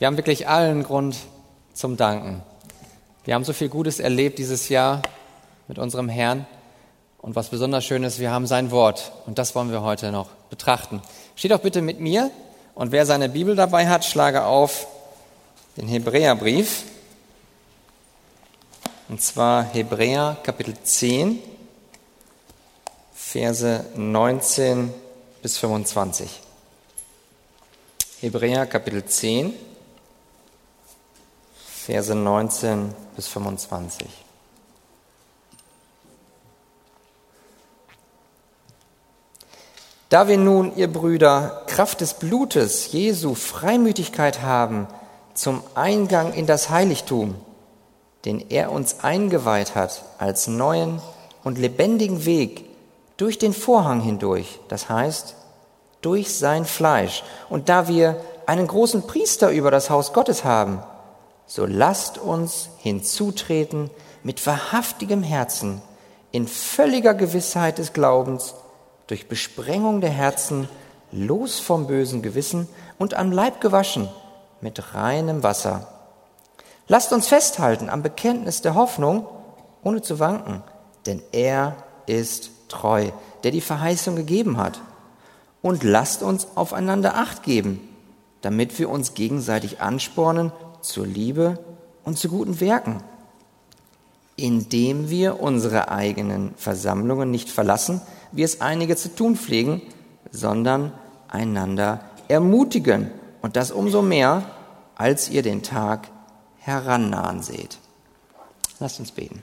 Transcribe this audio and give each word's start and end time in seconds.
Wir 0.00 0.06
haben 0.06 0.16
wirklich 0.16 0.48
allen 0.48 0.82
Grund 0.82 1.14
zum 1.74 1.98
Danken. 1.98 2.40
Wir 3.26 3.34
haben 3.34 3.44
so 3.44 3.52
viel 3.52 3.68
Gutes 3.68 4.00
erlebt 4.00 4.38
dieses 4.38 4.70
Jahr 4.70 5.02
mit 5.68 5.78
unserem 5.78 6.08
Herrn. 6.08 6.46
Und 7.18 7.36
was 7.36 7.50
besonders 7.50 7.84
schön 7.84 8.02
ist, 8.02 8.18
wir 8.18 8.30
haben 8.30 8.46
sein 8.46 8.70
Wort. 8.70 9.12
Und 9.26 9.36
das 9.38 9.54
wollen 9.54 9.70
wir 9.70 9.82
heute 9.82 10.10
noch 10.10 10.30
betrachten. 10.48 11.02
Steht 11.36 11.50
doch 11.50 11.60
bitte 11.60 11.82
mit 11.82 12.00
mir. 12.00 12.30
Und 12.74 12.92
wer 12.92 13.04
seine 13.04 13.28
Bibel 13.28 13.54
dabei 13.54 13.90
hat, 13.90 14.06
schlage 14.06 14.44
auf 14.44 14.86
den 15.76 15.86
Hebräerbrief. 15.86 16.84
Und 19.10 19.20
zwar 19.20 19.64
Hebräer 19.64 20.38
Kapitel 20.42 20.78
10, 20.82 21.40
Verse 23.12 23.84
19 23.96 24.94
bis 25.42 25.58
25. 25.58 26.40
Hebräer 28.22 28.64
Kapitel 28.64 29.04
10, 29.04 29.52
Verse 31.90 32.14
19 32.14 32.94
bis 33.16 33.26
25. 33.26 34.06
Da 40.08 40.28
wir 40.28 40.38
nun, 40.38 40.76
ihr 40.76 40.86
Brüder, 40.86 41.64
Kraft 41.66 42.00
des 42.00 42.14
Blutes 42.14 42.92
Jesu 42.92 43.34
Freimütigkeit 43.34 44.40
haben 44.40 44.86
zum 45.34 45.64
Eingang 45.74 46.32
in 46.32 46.46
das 46.46 46.70
Heiligtum, 46.70 47.34
den 48.24 48.38
er 48.50 48.70
uns 48.70 49.00
eingeweiht 49.02 49.74
hat 49.74 50.04
als 50.18 50.46
neuen 50.46 51.02
und 51.42 51.58
lebendigen 51.58 52.24
Weg 52.24 52.66
durch 53.16 53.36
den 53.36 53.52
Vorhang 53.52 54.00
hindurch, 54.00 54.60
das 54.68 54.88
heißt 54.88 55.34
durch 56.02 56.36
sein 56.36 56.66
Fleisch. 56.66 57.24
Und 57.48 57.68
da 57.68 57.88
wir 57.88 58.20
einen 58.46 58.68
großen 58.68 59.08
Priester 59.08 59.50
über 59.50 59.72
das 59.72 59.90
Haus 59.90 60.12
Gottes 60.12 60.44
haben, 60.44 60.84
so 61.50 61.66
lasst 61.66 62.16
uns 62.16 62.68
hinzutreten 62.78 63.90
mit 64.22 64.46
wahrhaftigem 64.46 65.24
Herzen, 65.24 65.82
in 66.30 66.46
völliger 66.46 67.12
Gewissheit 67.12 67.78
des 67.78 67.92
Glaubens, 67.92 68.54
durch 69.08 69.26
Besprengung 69.26 70.00
der 70.00 70.10
Herzen, 70.10 70.68
los 71.10 71.58
vom 71.58 71.88
bösen 71.88 72.22
Gewissen 72.22 72.68
und 73.00 73.14
am 73.14 73.32
Leib 73.32 73.60
gewaschen 73.60 74.08
mit 74.60 74.94
reinem 74.94 75.42
Wasser. 75.42 75.88
Lasst 76.86 77.12
uns 77.12 77.26
festhalten 77.26 77.90
am 77.90 78.04
Bekenntnis 78.04 78.62
der 78.62 78.76
Hoffnung, 78.76 79.26
ohne 79.82 80.02
zu 80.02 80.20
wanken, 80.20 80.62
denn 81.06 81.20
er 81.32 81.74
ist 82.06 82.50
treu, 82.68 83.10
der 83.42 83.50
die 83.50 83.60
Verheißung 83.60 84.14
gegeben 84.14 84.56
hat. 84.56 84.80
Und 85.62 85.82
lasst 85.82 86.22
uns 86.22 86.46
aufeinander 86.54 87.16
acht 87.16 87.42
geben, 87.42 87.88
damit 88.40 88.78
wir 88.78 88.88
uns 88.88 89.14
gegenseitig 89.14 89.80
anspornen 89.80 90.52
zur 90.82 91.06
Liebe 91.06 91.58
und 92.04 92.18
zu 92.18 92.28
guten 92.28 92.60
Werken, 92.60 93.02
indem 94.36 95.10
wir 95.10 95.40
unsere 95.40 95.90
eigenen 95.90 96.54
Versammlungen 96.56 97.30
nicht 97.30 97.48
verlassen, 97.50 98.00
wie 98.32 98.42
es 98.42 98.60
einige 98.60 98.96
zu 98.96 99.14
tun 99.14 99.36
pflegen, 99.36 99.82
sondern 100.30 100.92
einander 101.28 102.00
ermutigen. 102.28 103.10
Und 103.42 103.56
das 103.56 103.70
umso 103.70 104.02
mehr, 104.02 104.44
als 104.94 105.30
ihr 105.30 105.42
den 105.42 105.62
Tag 105.62 106.08
herannahen 106.58 107.42
seht. 107.42 107.78
Lasst 108.78 109.00
uns 109.00 109.12
beten. 109.12 109.42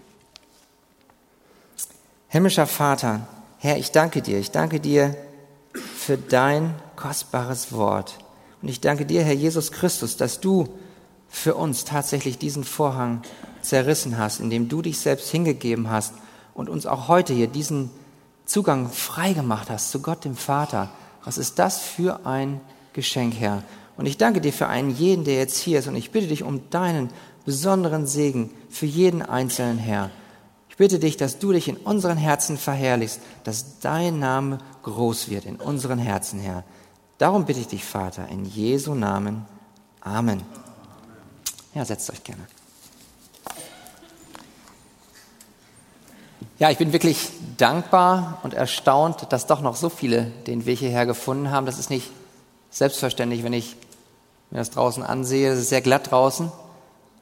Himmlischer 2.27 2.67
Vater, 2.67 3.27
Herr, 3.59 3.77
ich 3.77 3.91
danke 3.91 4.21
dir. 4.21 4.37
Ich 4.37 4.51
danke 4.51 4.79
dir 4.79 5.15
für 5.73 6.17
dein 6.17 6.75
kostbares 6.95 7.71
Wort. 7.71 8.17
Und 8.61 8.67
ich 8.67 8.81
danke 8.81 9.05
dir, 9.05 9.23
Herr 9.23 9.33
Jesus 9.33 9.71
Christus, 9.71 10.17
dass 10.17 10.39
du 10.39 10.67
für 11.37 11.55
uns 11.55 11.85
tatsächlich 11.85 12.37
diesen 12.37 12.63
Vorhang 12.63 13.21
zerrissen 13.61 14.17
hast, 14.17 14.39
indem 14.39 14.69
du 14.69 14.81
dich 14.81 14.99
selbst 14.99 15.29
hingegeben 15.29 15.89
hast 15.89 16.13
und 16.53 16.67
uns 16.67 16.85
auch 16.85 17.07
heute 17.07 17.33
hier 17.33 17.47
diesen 17.47 17.91
Zugang 18.45 18.89
frei 18.89 19.33
gemacht 19.33 19.69
hast 19.69 19.91
zu 19.91 20.01
Gott 20.01 20.25
dem 20.25 20.35
Vater. 20.35 20.89
Was 21.23 21.37
ist 21.37 21.59
das 21.59 21.79
für 21.79 22.25
ein 22.25 22.59
Geschenk, 22.93 23.35
Herr? 23.39 23.63
Und 23.97 24.05
ich 24.05 24.17
danke 24.17 24.41
dir 24.41 24.53
für 24.53 24.67
einen 24.67 24.89
jeden, 24.89 25.25
der 25.25 25.35
jetzt 25.35 25.57
hier 25.57 25.79
ist. 25.79 25.87
Und 25.87 25.95
ich 25.95 26.11
bitte 26.11 26.27
dich 26.27 26.43
um 26.43 26.69
deinen 26.69 27.09
besonderen 27.45 28.07
Segen 28.07 28.51
für 28.69 28.85
jeden 28.85 29.21
einzelnen 29.21 29.77
Herr. 29.77 30.09
Ich 30.69 30.77
bitte 30.77 30.99
dich, 30.99 31.17
dass 31.17 31.39
du 31.39 31.51
dich 31.51 31.67
in 31.67 31.77
unseren 31.77 32.17
Herzen 32.17 32.57
verherrlichst, 32.57 33.19
dass 33.43 33.79
dein 33.79 34.19
Name 34.19 34.59
groß 34.83 35.29
wird 35.29 35.45
in 35.45 35.57
unseren 35.57 35.99
Herzen, 35.99 36.39
Herr. 36.39 36.63
Darum 37.17 37.45
bitte 37.45 37.59
ich 37.59 37.67
dich, 37.67 37.83
Vater, 37.83 38.27
in 38.29 38.45
Jesu 38.45 38.93
Namen. 38.93 39.45
Amen. 40.01 40.41
Ja, 41.77 41.85
setzt 41.85 42.09
euch 42.09 42.23
gerne. 42.23 42.41
Ja, 46.57 46.71
ich 46.71 46.79
bin 46.79 46.91
wirklich 46.91 47.29
dankbar 47.57 48.39
und 48.41 48.55
erstaunt, 48.55 49.31
dass 49.31 49.45
doch 49.45 49.61
noch 49.61 49.75
so 49.75 49.89
viele 49.89 50.23
den 50.47 50.65
Weg 50.65 50.79
hierher 50.79 51.05
gefunden 51.05 51.51
haben. 51.51 51.67
Das 51.67 51.77
ist 51.77 51.91
nicht 51.91 52.09
selbstverständlich, 52.71 53.43
wenn 53.43 53.53
ich 53.53 53.75
mir 54.49 54.57
das 54.57 54.71
draußen 54.71 55.03
ansehe. 55.03 55.51
Es 55.51 55.59
ist 55.59 55.69
sehr 55.69 55.81
glatt 55.81 56.09
draußen. 56.09 56.51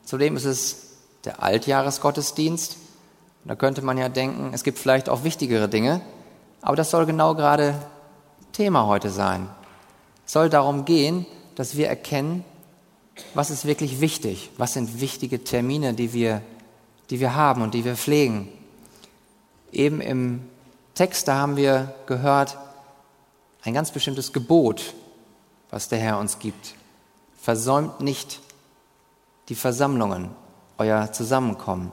Zudem 0.05 0.37
ist 0.37 0.45
es 0.45 0.77
der 1.25 1.43
Altjahresgottesdienst. 1.43 2.77
da 3.43 3.55
könnte 3.57 3.81
man 3.81 3.97
ja 3.97 4.07
denken, 4.07 4.51
es 4.53 4.63
gibt 4.63 4.79
vielleicht 4.79 5.09
auch 5.09 5.25
wichtigere 5.25 5.67
Dinge. 5.67 5.99
Aber 6.61 6.77
das 6.77 6.91
soll 6.91 7.05
genau 7.05 7.35
gerade 7.35 7.75
Thema 8.53 8.87
heute 8.87 9.09
sein. 9.09 9.49
Es 10.25 10.31
soll 10.31 10.49
darum 10.49 10.85
gehen, 10.85 11.25
dass 11.55 11.75
wir 11.75 11.89
erkennen, 11.89 12.45
was 13.33 13.49
ist 13.49 13.65
wirklich 13.65 14.01
wichtig, 14.01 14.51
was 14.57 14.73
sind 14.73 14.99
wichtige 14.99 15.43
Termine, 15.43 15.93
die 15.93 16.13
wir, 16.13 16.41
die 17.09 17.19
wir 17.19 17.35
haben 17.35 17.61
und 17.61 17.73
die 17.73 17.85
wir 17.85 17.95
pflegen. 17.95 18.49
Eben 19.71 20.01
im 20.01 20.41
Text, 20.93 21.27
da 21.27 21.35
haben 21.35 21.57
wir 21.57 21.93
gehört, 22.07 22.57
ein 23.63 23.73
ganz 23.73 23.91
bestimmtes 23.91 24.31
Gebot, 24.31 24.93
was 25.69 25.89
der 25.89 25.99
Herr 25.99 26.19
uns 26.19 26.39
gibt. 26.39 26.75
Versäumt 27.41 27.99
nicht 27.99 28.39
die 29.49 29.55
Versammlungen, 29.55 30.29
euer 30.77 31.11
Zusammenkommen. 31.11 31.91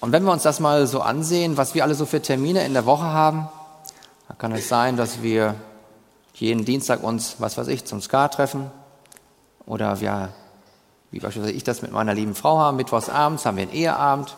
Und 0.00 0.12
wenn 0.12 0.24
wir 0.24 0.32
uns 0.32 0.42
das 0.42 0.60
mal 0.60 0.86
so 0.86 1.00
ansehen, 1.00 1.56
was 1.56 1.74
wir 1.74 1.82
alle 1.82 1.94
so 1.94 2.06
für 2.06 2.20
Termine 2.20 2.64
in 2.64 2.74
der 2.74 2.86
Woche 2.86 3.04
haben, 3.04 3.48
dann 4.28 4.38
kann 4.38 4.52
es 4.52 4.68
sein, 4.68 4.96
dass 4.96 5.22
wir 5.22 5.54
jeden 6.34 6.64
Dienstag 6.64 7.02
uns, 7.02 7.36
was 7.38 7.56
weiß 7.56 7.68
ich, 7.68 7.84
zum 7.84 8.00
Ska 8.00 8.28
treffen. 8.28 8.70
Oder 9.66 10.00
wir, 10.00 10.30
wie 11.10 11.20
beispielsweise 11.20 11.54
ich 11.54 11.64
das 11.64 11.82
mit 11.82 11.92
meiner 11.92 12.14
lieben 12.14 12.34
Frau 12.34 12.58
haben, 12.58 12.76
mittwochs 12.76 13.08
abends 13.08 13.46
haben 13.46 13.56
wir 13.56 13.62
einen 13.62 13.72
Eheabend. 13.72 14.36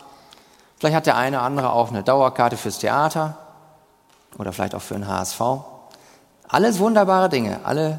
Vielleicht 0.78 0.94
hat 0.94 1.06
der 1.06 1.16
eine 1.16 1.38
oder 1.38 1.46
andere 1.46 1.72
auch 1.72 1.88
eine 1.88 2.02
Dauerkarte 2.02 2.56
fürs 2.56 2.78
Theater 2.78 3.38
oder 4.38 4.52
vielleicht 4.52 4.74
auch 4.74 4.82
für 4.82 4.94
den 4.94 5.08
HSV. 5.08 5.40
Alles 6.48 6.78
wunderbare 6.78 7.28
Dinge, 7.28 7.60
alle 7.64 7.98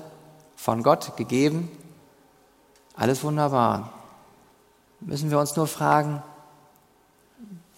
von 0.55 0.83
Gott 0.83 1.17
gegeben, 1.17 1.69
alles 2.95 3.23
wunderbar. 3.23 3.91
Müssen 4.99 5.31
wir 5.31 5.39
uns 5.39 5.55
nur 5.55 5.67
fragen, 5.67 6.21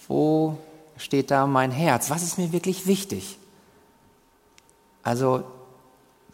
wo 0.08 0.58
steht 0.97 1.31
da 1.31 1.47
mein 1.47 1.72
Herz? 1.72 2.09
Was 2.09 2.24
ist 2.24 2.38
mir 2.38 2.52
wirklich 2.52 2.88
wichtig? 2.88 3.38
Also, 5.03 5.44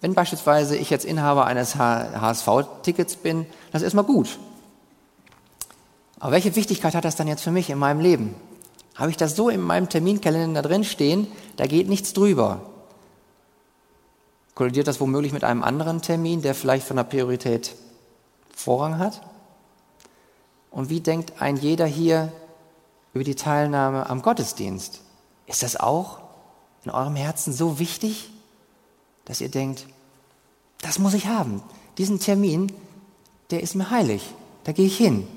wenn 0.06 0.14
beispielsweise 0.14 0.78
ich 0.78 0.92
jetzt 0.92 1.04
Inhaber 1.04 1.48
eines 1.48 1.78
HSV-Tickets 1.78 3.16
bin, 3.16 3.48
das 3.72 3.82
ist 3.82 3.86
erstmal 3.86 4.06
gut. 4.06 4.38
Aber 6.20 6.34
welche 6.34 6.56
Wichtigkeit 6.56 6.94
hat 6.94 7.06
das 7.06 7.16
dann 7.16 7.28
jetzt 7.28 7.42
für 7.42 7.50
mich 7.50 7.72
in 7.72 7.80
meinem 7.80 8.00
Leben? 8.00 8.36
Habe 8.94 9.10
ich 9.10 9.18
das 9.18 9.36
so 9.36 9.50
in 9.50 9.62
meinem 9.62 9.90
Terminkalender 9.90 10.62
drin 10.62 10.84
stehen, 10.84 11.26
da 11.58 11.66
geht 11.66 11.90
nichts 11.90 12.14
drüber. 12.14 12.62
Kollidiert 14.54 14.88
das 14.88 15.00
womöglich 15.02 15.34
mit 15.34 15.44
einem 15.44 15.64
anderen 15.64 16.04
Termin, 16.04 16.44
der 16.44 16.54
vielleicht 16.54 16.86
von 16.86 16.98
der 16.98 17.04
Priorität 17.06 17.74
Vorrang 18.56 19.00
hat? 19.00 19.24
Und 20.70 20.92
wie 20.92 21.02
denkt 21.02 21.42
ein 21.42 21.58
jeder 21.58 21.88
hier 21.88 22.32
über 23.16 23.24
die 23.24 23.34
Teilnahme 23.34 24.08
am 24.08 24.22
Gottesdienst? 24.22 25.02
Ist 25.48 25.64
das 25.64 25.76
auch 25.76 26.20
in 26.84 26.92
eurem 26.92 27.16
Herzen 27.16 27.52
so 27.52 27.80
wichtig, 27.80 28.30
dass 29.26 29.42
ihr 29.42 29.50
denkt, 29.50 29.88
das 30.82 31.00
muss 31.00 31.14
ich 31.14 31.28
haben. 31.28 31.62
Diesen 31.98 32.20
Termin, 32.20 32.72
der 33.52 33.62
ist 33.62 33.76
mir 33.76 33.90
heilig. 33.90 34.24
Da 34.64 34.72
gehe 34.72 34.86
ich 34.86 34.98
hin. 34.98 35.28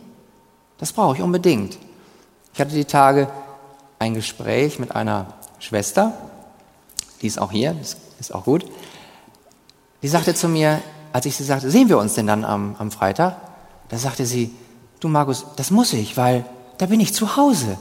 Das 0.78 0.92
brauche 0.92 1.16
ich 1.16 1.22
unbedingt. 1.22 1.78
Ich 2.54 2.60
hatte 2.60 2.74
die 2.74 2.84
Tage 2.84 3.30
ein 3.98 4.14
Gespräch 4.14 4.78
mit 4.78 4.94
einer 4.94 5.34
Schwester, 5.58 6.12
die 7.20 7.26
ist 7.26 7.40
auch 7.40 7.50
hier, 7.50 7.74
das 7.74 7.96
ist 8.20 8.34
auch 8.34 8.44
gut. 8.44 8.64
Die 10.02 10.08
sagte 10.08 10.34
zu 10.34 10.48
mir, 10.48 10.80
als 11.12 11.26
ich 11.26 11.36
sie 11.36 11.44
sagte, 11.44 11.70
sehen 11.70 11.88
wir 11.88 11.98
uns 11.98 12.14
denn 12.14 12.26
dann 12.26 12.44
am, 12.44 12.76
am 12.78 12.90
Freitag? 12.90 13.36
Da 13.88 13.98
sagte 13.98 14.26
sie, 14.26 14.54
du 15.00 15.08
Markus, 15.08 15.46
das 15.56 15.70
muss 15.70 15.92
ich, 15.92 16.16
weil 16.16 16.44
da 16.78 16.86
bin 16.86 17.00
ich 17.00 17.12
zu 17.12 17.36
Hause. 17.36 17.76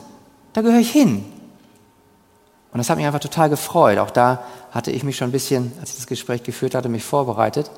Da 0.53 0.61
gehöre 0.61 0.79
ich 0.79 0.91
hin. 0.91 1.23
Und 2.71 2.79
das 2.79 2.89
hat 2.89 2.97
mich 2.97 3.05
einfach 3.05 3.19
total 3.19 3.49
gefreut. 3.49 3.99
Auch 3.99 4.09
da 4.09 4.43
hatte 4.71 4.91
ich 4.91 5.03
mich 5.03 5.17
schon 5.17 5.29
ein 5.29 5.33
bisschen, 5.33 5.71
als 5.79 5.91
ich 5.91 5.95
das 5.97 6.07
Gespräch 6.07 6.43
geführt 6.43 6.75
hatte, 6.75 6.89
mich 6.89 7.03
vorbereitet. 7.03 7.71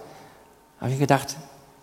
habe 0.80 0.92
ich 0.92 1.00
gedacht, 1.00 1.36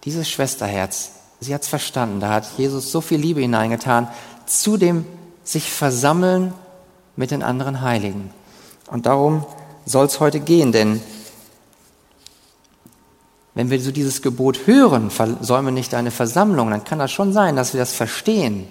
dieses 0.04 0.28
Schwesterherz, 0.28 1.10
sie 1.40 1.54
hat 1.54 1.62
es 1.62 1.68
verstanden. 1.68 2.20
Da 2.20 2.30
hat 2.30 2.46
Jesus 2.56 2.90
so 2.90 3.00
viel 3.00 3.18
Liebe 3.18 3.40
hineingetan 3.40 4.08
zu 4.46 4.76
dem 4.76 5.04
sich 5.44 5.70
versammeln 5.70 6.54
mit 7.16 7.30
den 7.30 7.42
anderen 7.42 7.82
Heiligen. 7.82 8.30
Und 8.90 9.06
darum 9.06 9.44
soll 9.84 10.06
es 10.06 10.20
heute 10.20 10.40
gehen, 10.40 10.72
denn 10.72 11.00
wenn 13.54 13.70
wir 13.70 13.80
so 13.80 13.90
dieses 13.90 14.22
Gebot 14.22 14.66
hören, 14.66 15.10
versäume 15.10 15.72
nicht 15.72 15.92
deine 15.92 16.10
Versammlung, 16.10 16.70
dann 16.70 16.84
kann 16.84 16.98
das 16.98 17.10
schon 17.10 17.32
sein, 17.32 17.56
dass 17.56 17.72
wir 17.72 17.80
das 17.80 17.92
verstehen, 17.92 18.68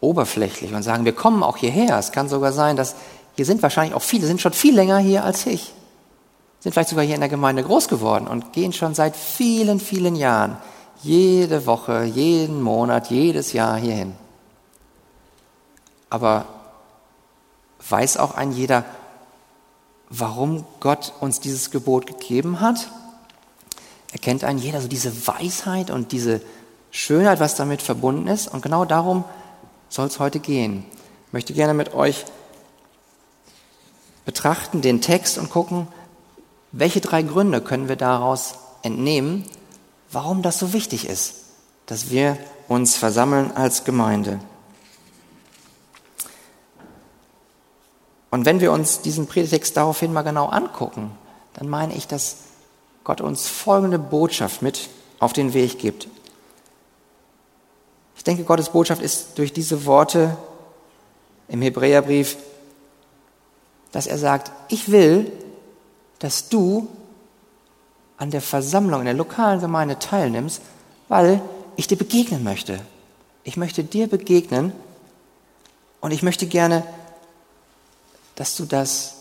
oberflächlich 0.00 0.74
und 0.74 0.82
sagen, 0.82 1.04
wir 1.04 1.12
kommen 1.12 1.42
auch 1.42 1.56
hierher. 1.56 1.96
Es 1.98 2.10
kann 2.10 2.28
sogar 2.28 2.52
sein, 2.52 2.76
dass 2.76 2.96
hier 3.36 3.44
sind 3.44 3.62
wahrscheinlich 3.62 3.94
auch 3.94 4.02
viele, 4.02 4.26
sind 4.26 4.40
schon 4.40 4.52
viel 4.52 4.74
länger 4.74 4.98
hier 4.98 5.24
als 5.24 5.46
ich, 5.46 5.72
sind 6.60 6.72
vielleicht 6.72 6.90
sogar 6.90 7.04
hier 7.04 7.14
in 7.14 7.20
der 7.20 7.30
Gemeinde 7.30 7.62
groß 7.62 7.88
geworden 7.88 8.26
und 8.26 8.52
gehen 8.52 8.72
schon 8.72 8.94
seit 8.94 9.16
vielen, 9.16 9.80
vielen 9.80 10.16
Jahren 10.16 10.56
jede 11.02 11.66
Woche, 11.66 12.04
jeden 12.04 12.62
Monat, 12.62 13.10
jedes 13.10 13.52
Jahr 13.52 13.76
hierhin. 13.76 14.14
Aber 16.10 16.46
weiß 17.88 18.18
auch 18.18 18.34
ein 18.34 18.52
jeder, 18.52 18.84
warum 20.10 20.64
Gott 20.80 21.12
uns 21.20 21.40
dieses 21.40 21.70
Gebot 21.70 22.06
gegeben 22.06 22.60
hat? 22.60 22.88
Erkennt 24.12 24.44
ein 24.44 24.58
jeder 24.58 24.80
so 24.80 24.88
diese 24.88 25.26
Weisheit 25.26 25.90
und 25.90 26.12
diese 26.12 26.42
Schönheit, 26.90 27.40
was 27.40 27.56
damit 27.56 27.80
verbunden 27.80 28.28
ist? 28.28 28.46
Und 28.46 28.62
genau 28.62 28.84
darum 28.84 29.24
soll 29.88 30.06
es 30.06 30.20
heute 30.20 30.38
gehen. 30.38 30.84
Ich 31.26 31.32
möchte 31.32 31.54
gerne 31.54 31.74
mit 31.74 31.94
euch 31.94 32.24
betrachten 34.24 34.82
den 34.82 35.00
Text 35.00 35.38
und 35.38 35.50
gucken, 35.50 35.88
welche 36.72 37.00
drei 37.00 37.22
Gründe 37.22 37.60
können 37.60 37.88
wir 37.88 37.96
daraus 37.96 38.54
entnehmen, 38.82 39.44
warum 40.10 40.42
das 40.42 40.58
so 40.58 40.72
wichtig 40.72 41.08
ist, 41.08 41.34
dass 41.86 42.10
wir 42.10 42.38
uns 42.68 42.96
versammeln 42.96 43.52
als 43.52 43.84
Gemeinde. 43.84 44.40
Und 48.30 48.46
wenn 48.46 48.60
wir 48.60 48.72
uns 48.72 49.02
diesen 49.02 49.26
Predigtext 49.26 49.76
daraufhin 49.76 50.12
mal 50.12 50.22
genau 50.22 50.46
angucken, 50.46 51.10
dann 51.54 51.68
meine 51.68 51.94
ich, 51.94 52.06
dass 52.06 52.36
Gott 53.04 53.20
uns 53.20 53.46
folgende 53.46 53.98
Botschaft 53.98 54.62
mit 54.62 54.88
auf 55.18 55.32
den 55.32 55.52
Weg 55.52 55.78
gibt. 55.78 56.08
Ich 58.16 58.24
denke, 58.24 58.44
Gottes 58.44 58.70
Botschaft 58.70 59.02
ist 59.02 59.38
durch 59.38 59.52
diese 59.52 59.84
Worte 59.84 60.36
im 61.48 61.60
Hebräerbrief, 61.60 62.36
dass 63.92 64.06
er 64.06 64.18
sagt, 64.18 64.50
ich 64.68 64.90
will, 64.90 65.30
dass 66.18 66.48
du 66.48 66.88
an 68.16 68.30
der 68.30 68.42
Versammlung 68.42 69.00
in 69.00 69.06
der 69.06 69.14
lokalen 69.14 69.60
Gemeinde 69.60 69.98
teilnimmst, 69.98 70.60
weil 71.08 71.40
ich 71.76 71.86
dir 71.86 71.96
begegnen 71.96 72.44
möchte. 72.44 72.80
Ich 73.44 73.56
möchte 73.56 73.84
dir 73.84 74.06
begegnen 74.06 74.72
und 76.00 76.12
ich 76.12 76.22
möchte 76.22 76.46
gerne 76.46 76.84
dass 78.34 78.56
du 78.56 78.64
das 78.64 79.14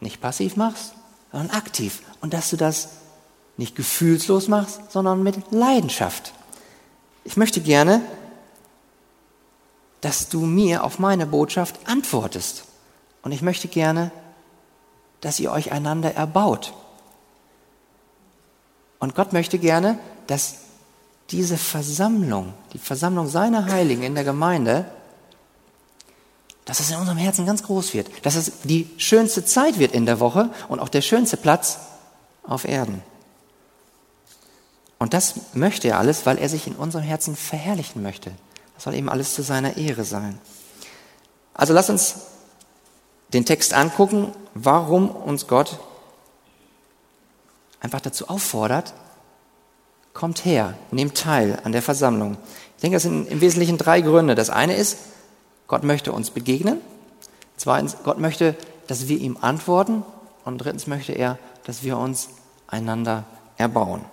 nicht 0.00 0.20
passiv 0.20 0.56
machst, 0.56 0.92
sondern 1.32 1.50
aktiv. 1.56 2.02
Und 2.20 2.34
dass 2.34 2.50
du 2.50 2.56
das 2.56 2.88
nicht 3.56 3.74
gefühlslos 3.74 4.48
machst, 4.48 4.80
sondern 4.90 5.22
mit 5.22 5.50
Leidenschaft. 5.50 6.32
Ich 7.24 7.36
möchte 7.36 7.60
gerne, 7.60 8.00
dass 10.00 10.28
du 10.28 10.40
mir 10.40 10.84
auf 10.84 10.98
meine 10.98 11.26
Botschaft 11.26 11.76
antwortest. 11.86 12.64
Und 13.22 13.32
ich 13.32 13.42
möchte 13.42 13.68
gerne, 13.68 14.10
dass 15.20 15.40
ihr 15.40 15.50
euch 15.50 15.72
einander 15.72 16.14
erbaut. 16.14 16.72
Und 18.98 19.14
Gott 19.14 19.32
möchte 19.32 19.58
gerne, 19.58 19.98
dass 20.26 20.56
diese 21.30 21.56
Versammlung, 21.56 22.54
die 22.72 22.78
Versammlung 22.78 23.28
seiner 23.28 23.66
Heiligen 23.66 24.02
in 24.02 24.14
der 24.14 24.24
Gemeinde, 24.24 24.86
dass 26.64 26.80
es 26.80 26.90
in 26.90 26.96
unserem 26.96 27.18
Herzen 27.18 27.46
ganz 27.46 27.62
groß 27.62 27.94
wird, 27.94 28.08
dass 28.26 28.34
es 28.34 28.60
die 28.64 28.90
schönste 28.98 29.44
Zeit 29.44 29.78
wird 29.78 29.92
in 29.92 30.06
der 30.06 30.20
Woche 30.20 30.50
und 30.68 30.80
auch 30.80 30.88
der 30.88 31.00
schönste 31.00 31.36
Platz 31.36 31.78
auf 32.42 32.66
Erden. 32.66 33.02
Und 34.98 35.14
das 35.14 35.54
möchte 35.54 35.88
er 35.88 35.98
alles, 35.98 36.26
weil 36.26 36.38
er 36.38 36.48
sich 36.48 36.66
in 36.66 36.74
unserem 36.74 37.04
Herzen 37.04 37.36
verherrlichen 37.36 38.02
möchte. 38.02 38.32
Das 38.74 38.84
soll 38.84 38.94
eben 38.94 39.08
alles 39.08 39.34
zu 39.34 39.42
seiner 39.42 39.76
Ehre 39.76 40.04
sein. 40.04 40.38
Also 41.54 41.72
lass 41.72 41.88
uns 41.90 42.16
den 43.32 43.44
Text 43.44 43.74
angucken, 43.74 44.32
warum 44.54 45.10
uns 45.10 45.46
Gott 45.46 45.78
einfach 47.80 48.00
dazu 48.00 48.28
auffordert, 48.28 48.94
kommt 50.14 50.44
her, 50.44 50.74
nehmt 50.90 51.16
teil 51.16 51.58
an 51.62 51.72
der 51.72 51.82
Versammlung. 51.82 52.36
Ich 52.76 52.82
denke, 52.82 52.96
das 52.96 53.04
sind 53.04 53.28
im 53.28 53.40
Wesentlichen 53.40 53.78
drei 53.78 54.00
Gründe. 54.00 54.34
Das 54.34 54.50
eine 54.50 54.74
ist, 54.74 54.98
Gott 55.66 55.84
möchte 55.84 56.12
uns 56.12 56.30
begegnen. 56.30 56.80
Zweitens, 57.56 57.96
Gott 58.04 58.18
möchte, 58.18 58.56
dass 58.86 59.08
wir 59.08 59.18
ihm 59.18 59.36
antworten. 59.40 60.02
Und 60.44 60.58
drittens 60.58 60.86
möchte 60.86 61.12
er, 61.12 61.38
dass 61.64 61.82
wir 61.82 61.98
uns 61.98 62.30
einander 62.66 63.24
erbauen. 63.56 64.04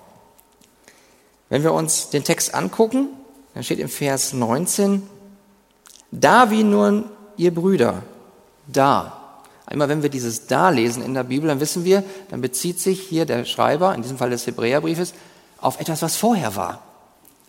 Wenn 1.49 1.63
wir 1.63 1.73
uns 1.73 2.09
den 2.09 2.23
Text 2.23 2.53
angucken, 2.53 3.07
dann 3.53 3.63
steht 3.63 3.79
im 3.79 3.89
Vers 3.89 4.33
19, 4.33 5.07
da 6.11 6.51
wie 6.51 6.63
nun 6.63 7.05
ihr 7.37 7.53
Brüder, 7.53 8.03
da. 8.67 9.21
Einmal 9.65 9.89
wenn 9.89 10.03
wir 10.03 10.09
dieses 10.09 10.47
da 10.47 10.69
lesen 10.69 11.03
in 11.03 11.13
der 11.13 11.23
Bibel, 11.23 11.47
dann 11.47 11.59
wissen 11.59 11.85
wir, 11.85 12.03
dann 12.29 12.41
bezieht 12.41 12.79
sich 12.79 13.01
hier 13.01 13.25
der 13.25 13.45
Schreiber, 13.45 13.95
in 13.95 14.01
diesem 14.01 14.17
Fall 14.17 14.29
des 14.29 14.45
Hebräerbriefes, 14.45 15.13
auf 15.59 15.79
etwas, 15.79 16.01
was 16.01 16.15
vorher 16.15 16.55
war. 16.55 16.81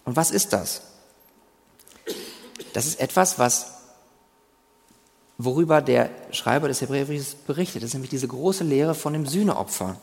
Und 0.05 0.17
was 0.17 0.31
ist 0.31 0.53
das? 0.53 0.83
Das 2.73 2.87
ist 2.87 3.01
etwas, 3.01 3.39
was 3.39 3.73
worüber 5.39 5.83
der 5.83 6.11
Schreiber 6.31 6.69
des 6.69 6.81
Hebräerbriefes 6.81 7.35
berichtet. 7.35 7.83
Das 7.83 7.89
ist 7.89 7.95
nämlich 7.95 8.11
diese 8.11 8.29
große 8.29 8.65
Lehre 8.65 8.95
von 8.95 9.13
dem 9.13 9.27
Sühneopfer. 9.27 9.97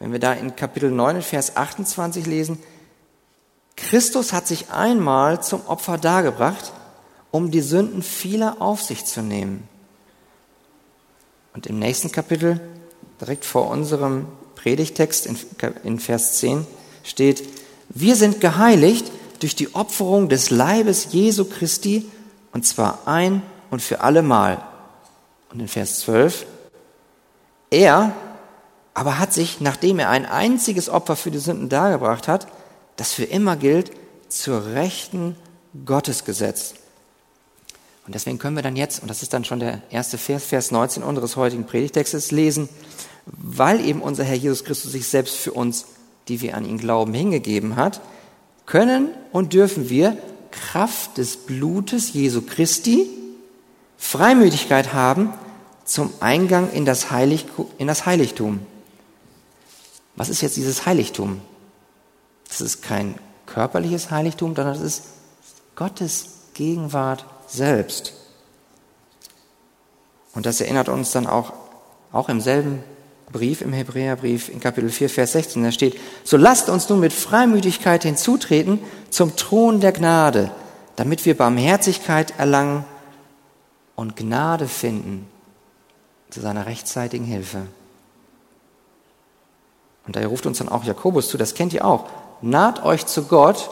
Wenn 0.00 0.10
wir 0.10 0.18
da 0.18 0.32
in 0.32 0.56
Kapitel 0.56 0.90
9, 0.90 1.22
Vers 1.22 1.56
28 1.56 2.26
lesen, 2.26 2.58
Christus 3.76 4.32
hat 4.32 4.48
sich 4.48 4.70
einmal 4.70 5.42
zum 5.42 5.64
Opfer 5.66 5.98
dargebracht, 5.98 6.72
um 7.30 7.50
die 7.50 7.60
Sünden 7.60 8.02
vieler 8.02 8.60
auf 8.60 8.82
sich 8.82 9.04
zu 9.04 9.22
nehmen. 9.22 9.68
Und 11.54 11.66
im 11.66 11.78
nächsten 11.78 12.10
Kapitel, 12.10 12.60
direkt 13.20 13.44
vor 13.44 13.68
unserem 13.68 14.26
Predigtext 14.54 15.28
in, 15.84 15.98
Vers 15.98 16.38
10, 16.38 16.66
steht, 17.04 17.44
wir 17.88 18.16
sind 18.16 18.40
geheiligt 18.40 19.10
durch 19.40 19.54
die 19.56 19.74
Opferung 19.74 20.28
des 20.28 20.50
Leibes 20.50 21.08
Jesu 21.10 21.44
Christi, 21.44 22.10
und 22.52 22.66
zwar 22.66 23.06
ein 23.06 23.42
und 23.70 23.82
für 23.82 24.00
allemal. 24.00 24.62
Und 25.50 25.60
in 25.60 25.68
Vers 25.68 26.00
12, 26.00 26.46
er 27.70 28.14
aber 28.94 29.18
hat 29.18 29.32
sich, 29.32 29.60
nachdem 29.60 29.98
er 29.98 30.10
ein 30.10 30.26
einziges 30.26 30.88
Opfer 30.88 31.16
für 31.16 31.30
die 31.30 31.38
Sünden 31.38 31.68
dargebracht 31.68 32.28
hat, 32.28 32.46
das 32.96 33.12
für 33.12 33.24
immer 33.24 33.56
gilt, 33.56 33.90
zur 34.28 34.66
Rechten 34.74 35.36
Gottes 35.84 36.24
gesetzt. 36.24 36.76
Und 38.06 38.14
deswegen 38.14 38.38
können 38.38 38.56
wir 38.56 38.62
dann 38.62 38.76
jetzt, 38.76 39.00
und 39.00 39.08
das 39.08 39.22
ist 39.22 39.32
dann 39.32 39.44
schon 39.44 39.60
der 39.60 39.80
erste 39.90 40.18
Vers, 40.18 40.44
Vers 40.44 40.70
19 40.70 41.02
unseres 41.02 41.36
heutigen 41.36 41.66
Predigtextes, 41.66 42.30
lesen, 42.32 42.68
weil 43.26 43.84
eben 43.84 44.02
unser 44.02 44.24
Herr 44.24 44.36
Jesus 44.36 44.64
Christus 44.64 44.92
sich 44.92 45.06
selbst 45.06 45.36
für 45.36 45.52
uns, 45.52 45.86
die 46.28 46.40
wir 46.40 46.56
an 46.56 46.64
ihn 46.64 46.78
glauben, 46.78 47.14
hingegeben 47.14 47.76
hat, 47.76 48.00
können 48.66 49.08
und 49.30 49.52
dürfen 49.52 49.88
wir 49.88 50.16
Kraft 50.50 51.18
des 51.18 51.36
Blutes 51.36 52.12
Jesu 52.12 52.42
Christi 52.42 53.08
Freimütigkeit 53.96 54.92
haben 54.92 55.32
zum 55.84 56.12
Eingang 56.20 56.70
in 56.72 56.84
das, 56.84 57.12
Heilig, 57.12 57.46
in 57.78 57.86
das 57.86 58.04
Heiligtum. 58.04 58.60
Was 60.16 60.28
ist 60.28 60.42
jetzt 60.42 60.56
dieses 60.56 60.86
Heiligtum? 60.86 61.40
Das 62.48 62.60
ist 62.60 62.82
kein 62.82 63.14
körperliches 63.46 64.10
Heiligtum, 64.10 64.56
sondern 64.56 64.74
das 64.74 64.82
ist 64.82 65.04
Gottes 65.76 66.26
Gegenwart 66.52 67.24
selbst. 67.52 68.14
Und 70.34 70.46
das 70.46 70.60
erinnert 70.60 70.88
uns 70.88 71.10
dann 71.10 71.26
auch, 71.26 71.52
auch 72.12 72.28
im 72.28 72.40
selben 72.40 72.82
Brief, 73.30 73.62
im 73.62 73.72
Hebräerbrief 73.72 74.48
in 74.48 74.60
Kapitel 74.60 74.90
4, 74.90 75.08
Vers 75.08 75.32
16, 75.32 75.62
da 75.62 75.72
steht, 75.72 75.98
so 76.24 76.36
lasst 76.36 76.68
uns 76.68 76.88
nun 76.88 77.00
mit 77.00 77.12
Freimütigkeit 77.12 78.02
hinzutreten 78.02 78.78
zum 79.10 79.36
Thron 79.36 79.80
der 79.80 79.92
Gnade, 79.92 80.50
damit 80.96 81.24
wir 81.24 81.36
Barmherzigkeit 81.36 82.38
erlangen 82.38 82.84
und 83.96 84.16
Gnade 84.16 84.68
finden 84.68 85.26
zu 86.30 86.40
seiner 86.40 86.66
rechtzeitigen 86.66 87.24
Hilfe. 87.24 87.66
Und 90.06 90.16
daher 90.16 90.28
ruft 90.28 90.46
uns 90.46 90.58
dann 90.58 90.68
auch 90.68 90.84
Jakobus 90.84 91.28
zu, 91.28 91.38
das 91.38 91.54
kennt 91.54 91.72
ihr 91.72 91.84
auch. 91.84 92.08
Naht 92.42 92.84
euch 92.84 93.06
zu 93.06 93.24
Gott, 93.24 93.70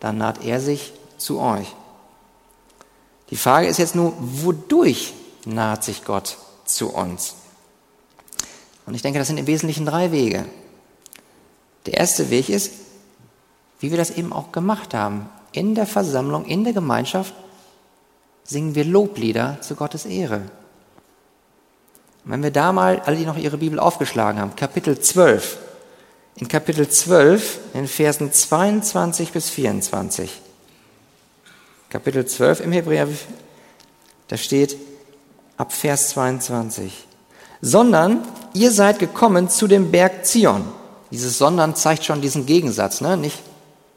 dann 0.00 0.18
naht 0.18 0.44
er 0.44 0.60
sich 0.60 0.92
zu 1.18 1.40
euch. 1.40 1.74
Die 3.30 3.36
Frage 3.36 3.66
ist 3.66 3.78
jetzt 3.78 3.94
nur, 3.94 4.14
wodurch 4.18 5.14
naht 5.44 5.84
sich 5.84 6.04
Gott 6.04 6.38
zu 6.64 6.92
uns? 6.94 7.34
Und 8.86 8.94
ich 8.94 9.02
denke, 9.02 9.18
das 9.18 9.28
sind 9.28 9.38
im 9.38 9.46
Wesentlichen 9.46 9.84
drei 9.84 10.12
Wege. 10.12 10.46
Der 11.86 11.94
erste 11.94 12.30
Weg 12.30 12.48
ist, 12.48 12.72
wie 13.80 13.90
wir 13.90 13.98
das 13.98 14.10
eben 14.10 14.32
auch 14.32 14.50
gemacht 14.50 14.94
haben. 14.94 15.28
In 15.52 15.74
der 15.74 15.86
Versammlung, 15.86 16.44
in 16.46 16.64
der 16.64 16.72
Gemeinschaft 16.72 17.34
singen 18.44 18.74
wir 18.74 18.84
Loblieder 18.84 19.58
zu 19.60 19.74
Gottes 19.74 20.06
Ehre. 20.06 20.42
Und 22.24 22.32
wenn 22.32 22.42
wir 22.42 22.50
da 22.50 22.72
mal, 22.72 23.00
alle, 23.00 23.16
die 23.16 23.26
noch 23.26 23.36
ihre 23.36 23.58
Bibel 23.58 23.78
aufgeschlagen 23.78 24.40
haben, 24.40 24.56
Kapitel 24.56 24.98
12, 24.98 25.58
in 26.36 26.48
Kapitel 26.48 26.88
12, 26.88 27.58
in 27.74 27.88
Versen 27.88 28.32
22 28.32 29.32
bis 29.32 29.50
24. 29.50 30.40
Kapitel 31.90 32.26
12 32.26 32.60
im 32.60 32.72
Hebräer, 32.72 33.08
da 34.28 34.36
steht 34.36 34.76
ab 35.56 35.72
Vers 35.72 36.10
22. 36.10 36.92
Sondern 37.62 38.20
ihr 38.52 38.72
seid 38.72 38.98
gekommen 38.98 39.48
zu 39.48 39.66
dem 39.66 39.90
Berg 39.90 40.26
Zion. 40.26 40.64
Dieses 41.10 41.38
Sondern 41.38 41.74
zeigt 41.74 42.04
schon 42.04 42.20
diesen 42.20 42.44
Gegensatz, 42.44 43.00
ne? 43.00 43.16
Nicht 43.16 43.38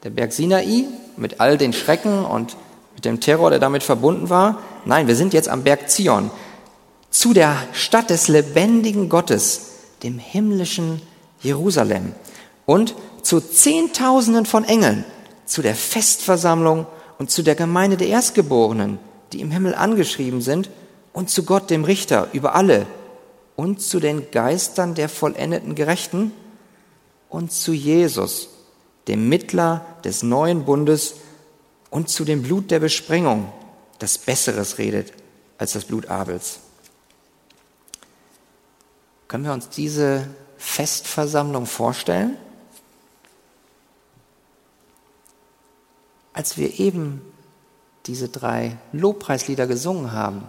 der 0.04 0.10
Berg 0.10 0.32
Sinai 0.32 0.86
mit 1.18 1.40
all 1.40 1.58
den 1.58 1.74
Schrecken 1.74 2.24
und 2.24 2.56
mit 2.94 3.04
dem 3.04 3.20
Terror, 3.20 3.50
der 3.50 3.58
damit 3.58 3.82
verbunden 3.82 4.30
war. 4.30 4.60
Nein, 4.86 5.06
wir 5.06 5.14
sind 5.14 5.34
jetzt 5.34 5.50
am 5.50 5.62
Berg 5.62 5.90
Zion. 5.90 6.30
Zu 7.10 7.34
der 7.34 7.56
Stadt 7.74 8.08
des 8.08 8.28
lebendigen 8.28 9.10
Gottes, 9.10 9.66
dem 10.02 10.18
himmlischen 10.18 11.02
Jerusalem. 11.42 12.12
Und 12.64 12.94
zu 13.20 13.40
Zehntausenden 13.40 14.46
von 14.46 14.64
Engeln, 14.64 15.04
zu 15.44 15.60
der 15.60 15.74
Festversammlung 15.74 16.86
und 17.22 17.30
zu 17.30 17.44
der 17.44 17.54
Gemeinde 17.54 17.96
der 17.96 18.08
Erstgeborenen, 18.08 18.98
die 19.32 19.42
im 19.42 19.52
Himmel 19.52 19.76
angeschrieben 19.76 20.42
sind, 20.42 20.68
und 21.12 21.30
zu 21.30 21.44
Gott, 21.44 21.70
dem 21.70 21.84
Richter, 21.84 22.26
über 22.32 22.56
alle, 22.56 22.84
und 23.54 23.80
zu 23.80 24.00
den 24.00 24.32
Geistern 24.32 24.96
der 24.96 25.08
vollendeten 25.08 25.76
Gerechten 25.76 26.32
und 27.28 27.52
zu 27.52 27.72
Jesus, 27.72 28.48
dem 29.06 29.28
Mittler 29.28 29.86
des 30.02 30.24
neuen 30.24 30.64
Bundes 30.64 31.14
und 31.90 32.08
zu 32.08 32.24
dem 32.24 32.42
Blut 32.42 32.72
der 32.72 32.80
Besprengung, 32.80 33.52
das 34.00 34.18
Besseres 34.18 34.78
redet 34.78 35.12
als 35.58 35.74
das 35.74 35.84
Blut 35.84 36.08
Abels. 36.08 36.58
Können 39.28 39.44
wir 39.44 39.52
uns 39.52 39.68
diese 39.68 40.26
Festversammlung 40.58 41.66
vorstellen? 41.66 42.36
Als 46.32 46.56
wir 46.56 46.78
eben 46.80 47.20
diese 48.06 48.28
drei 48.28 48.76
Lobpreislieder 48.92 49.66
gesungen 49.66 50.12
haben, 50.12 50.46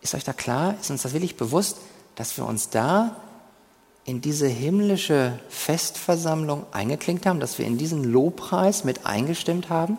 ist 0.00 0.14
euch 0.14 0.24
da 0.24 0.32
klar, 0.32 0.74
ist 0.80 0.90
uns 0.90 1.02
das 1.02 1.12
wirklich 1.12 1.36
bewusst, 1.36 1.78
dass 2.14 2.36
wir 2.36 2.46
uns 2.46 2.70
da 2.70 3.16
in 4.04 4.20
diese 4.20 4.46
himmlische 4.46 5.38
Festversammlung 5.48 6.64
eingeklinkt 6.72 7.26
haben, 7.26 7.40
dass 7.40 7.58
wir 7.58 7.66
in 7.66 7.76
diesen 7.76 8.04
Lobpreis 8.04 8.84
mit 8.84 9.04
eingestimmt 9.04 9.68
haben? 9.68 9.98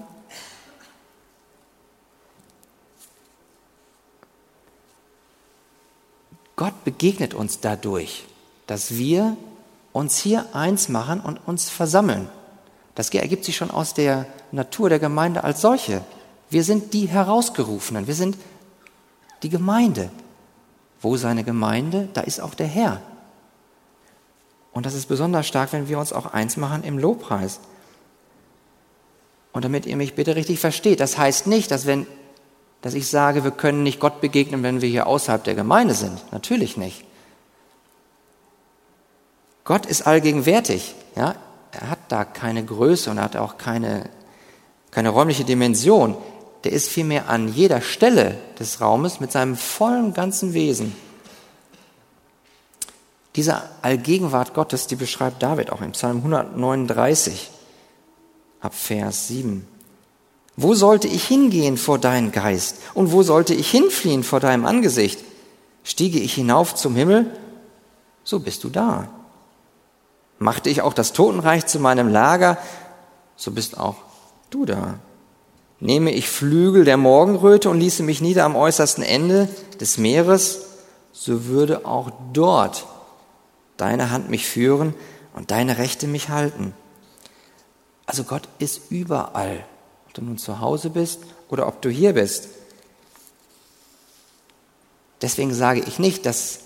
Gott 6.56 6.84
begegnet 6.84 7.34
uns 7.36 7.60
dadurch, 7.60 8.26
dass 8.66 8.96
wir 8.96 9.38
uns 9.94 10.18
hier 10.18 10.56
eins 10.56 10.90
machen 10.90 11.20
und 11.20 11.38
uns 11.46 11.70
versammeln. 11.70 12.30
Das 12.98 13.12
ergibt 13.12 13.46
sich 13.46 13.56
schon 13.56 13.70
aus 13.70 13.94
der 13.94 14.26
Natur 14.52 14.90
der 14.90 14.98
Gemeinde 14.98 15.44
als 15.44 15.62
solche. 15.62 16.02
Wir 16.50 16.64
sind 16.64 16.96
die 16.96 17.08
Herausgerufenen, 17.08 18.08
wir 18.08 18.16
sind 18.16 18.36
die 19.44 19.50
Gemeinde. 19.50 20.10
Wo 21.00 21.16
seine 21.16 21.44
Gemeinde, 21.44 22.10
da 22.16 22.22
ist 22.22 22.40
auch 22.40 22.56
der 22.56 22.66
Herr. 22.66 23.04
Und 24.74 24.88
das 24.88 24.96
ist 24.96 25.06
besonders 25.06 25.46
stark, 25.46 25.74
wenn 25.74 25.88
wir 25.88 26.00
uns 26.00 26.12
auch 26.12 26.26
eins 26.34 26.58
machen 26.58 26.84
im 26.84 26.98
Lobpreis. 26.98 27.60
Und 29.54 29.64
damit 29.64 29.86
ihr 29.86 29.96
mich 29.96 30.16
bitte 30.16 30.36
richtig 30.36 30.60
versteht, 30.60 31.00
das 31.00 31.20
heißt 31.20 31.46
nicht, 31.46 31.70
dass 31.70 31.86
wenn, 31.86 32.08
dass 32.82 32.96
ich 32.96 33.08
sage, 33.08 33.44
wir 33.44 33.52
können 33.52 33.84
nicht 33.84 34.00
Gott 34.00 34.22
begegnen, 34.22 34.64
wenn 34.64 34.82
wir 34.82 34.90
hier 34.90 35.06
außerhalb 35.06 35.44
der 35.44 35.54
Gemeinde 35.54 35.94
sind. 35.94 36.20
Natürlich 36.34 36.78
nicht. 36.78 37.06
Gott 39.66 39.86
ist 39.86 40.08
allgegenwärtig. 40.08 40.96
Ja? 41.16 41.36
Er 41.78 41.90
hat 41.90 42.00
da 42.10 42.26
keine 42.26 42.64
Größe 42.64 43.10
und 43.10 43.18
er 43.18 43.24
hat 43.24 43.36
auch 43.36 43.58
keine, 43.58 44.10
keine 44.92 45.10
räumliche 45.10 45.46
Dimension. 45.46 46.18
Der 46.64 46.72
ist 46.74 46.90
vielmehr 46.90 47.30
an 47.30 47.48
jeder 47.48 47.82
Stelle 47.82 48.38
des 48.60 48.82
Raumes 48.82 49.20
mit 49.20 49.32
seinem 49.32 49.56
vollen 49.56 50.14
ganzen 50.14 50.54
Wesen. 50.54 50.96
Diese 53.36 53.62
Allgegenwart 53.84 54.56
Gottes, 54.56 54.88
die 54.88 54.96
beschreibt 54.96 55.44
David 55.44 55.72
auch 55.72 55.82
im 55.82 55.92
Psalm 55.92 56.18
139 56.18 57.52
ab 58.60 58.74
Vers 58.74 59.28
7. 59.28 59.68
Wo 60.56 60.74
sollte 60.74 61.08
ich 61.08 61.28
hingehen 61.28 61.78
vor 61.78 62.00
deinen 62.00 62.32
Geist? 62.32 62.78
Und 62.96 63.12
wo 63.12 63.22
sollte 63.22 63.54
ich 63.54 63.70
hinfliehen 63.70 64.24
vor 64.24 64.40
deinem 64.40 64.66
Angesicht? 64.66 65.24
Stiege 65.84 66.20
ich 66.20 66.34
hinauf 66.34 66.74
zum 66.74 66.96
Himmel? 66.96 67.28
So 68.24 68.40
bist 68.40 68.64
du 68.64 68.70
da. 68.70 69.08
Machte 70.40 70.70
ich 70.70 70.82
auch 70.82 70.94
das 70.94 71.14
Totenreich 71.14 71.66
zu 71.66 71.80
meinem 71.80 72.10
Lager, 72.10 72.58
so 73.36 73.52
bist 73.52 73.78
auch 73.78 73.96
du 74.50 74.66
da. 74.66 75.00
Nehme 75.80 76.12
ich 76.12 76.30
Flügel 76.30 76.86
der 76.86 76.98
Morgenröte 76.98 77.70
und 77.70 77.80
ließe 77.80 78.04
mich 78.04 78.22
nieder 78.22 78.46
am 78.46 78.56
äußersten 78.56 79.04
Ende 79.04 79.48
des 79.80 79.98
Meeres, 79.98 80.66
so 81.12 81.46
würde 81.46 81.86
auch 81.86 82.12
dort 82.34 82.86
deine 83.78 84.10
Hand 84.10 84.30
mich 84.30 84.48
führen 84.48 84.94
und 85.34 85.52
deine 85.52 85.78
Rechte 85.78 86.08
mich 86.08 86.30
halten. 86.30 86.74
Also 88.08 88.24
Gott 88.24 88.48
ist 88.58 88.90
überall, 88.90 89.66
ob 90.08 90.14
du 90.14 90.22
nun 90.24 90.38
zu 90.38 90.60
Hause 90.60 90.90
bist 90.90 91.22
oder 91.50 91.68
ob 91.68 91.82
du 91.82 91.90
hier 91.90 92.14
bist. 92.14 92.50
Deswegen 95.22 95.54
sage 95.54 95.82
ich 95.82 96.00
nicht, 96.00 96.26
dass 96.26 96.60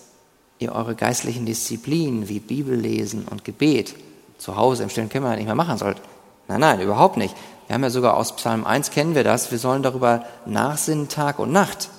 ihr 0.62 0.74
eure 0.74 0.96
geistlichen 0.96 1.46
Disziplinen 1.46 2.30
wie 2.30 2.39
Bibellesen 2.39 3.27
und 3.27 3.44
Gebet 3.44 3.96
zu 4.38 4.56
Hause 4.56 4.84
im 4.84 4.89
stillen 4.89 5.10
Kämmerlein 5.10 5.38
nicht 5.38 5.46
mehr 5.46 5.56
machen 5.56 5.77
sollt. 5.77 6.01
Nein, 6.48 6.60
nein, 6.60 6.82
überhaupt 6.82 7.18
nicht. 7.18 7.36
Wir 7.68 7.75
haben 7.75 7.84
ja 7.84 7.89
sogar 7.89 8.18
aus 8.18 8.36
Psalm 8.36 8.65
1 8.65 8.91
kennen 8.91 9.15
wir 9.15 9.24
das. 9.24 9.51
Wir 9.51 9.60
sollen 9.60 9.84
darüber 9.84 10.25
nachsinnen 10.46 11.08
Tag 11.10 11.39
und 11.39 11.51
Nacht. 11.51 11.89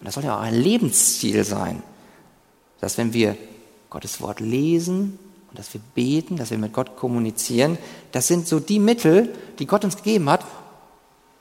Und 0.00 0.06
das 0.06 0.14
soll 0.14 0.24
ja 0.24 0.36
auch 0.36 0.42
ein 0.42 0.54
Lebensstil 0.54 1.44
sein. 1.44 1.82
Dass 2.80 2.98
wenn 2.98 3.12
wir 3.12 3.36
Gottes 3.90 4.20
Wort 4.20 4.40
lesen 4.40 5.18
und 5.48 5.58
dass 5.58 5.72
wir 5.72 5.80
beten, 5.94 6.36
dass 6.36 6.50
wir 6.50 6.58
mit 6.58 6.72
Gott 6.72 6.96
kommunizieren, 6.96 7.78
das 8.12 8.26
sind 8.26 8.46
so 8.46 8.60
die 8.60 8.78
Mittel, 8.78 9.34
die 9.58 9.66
Gott 9.66 9.84
uns 9.84 9.96
gegeben 9.96 10.28
hat, 10.28 10.44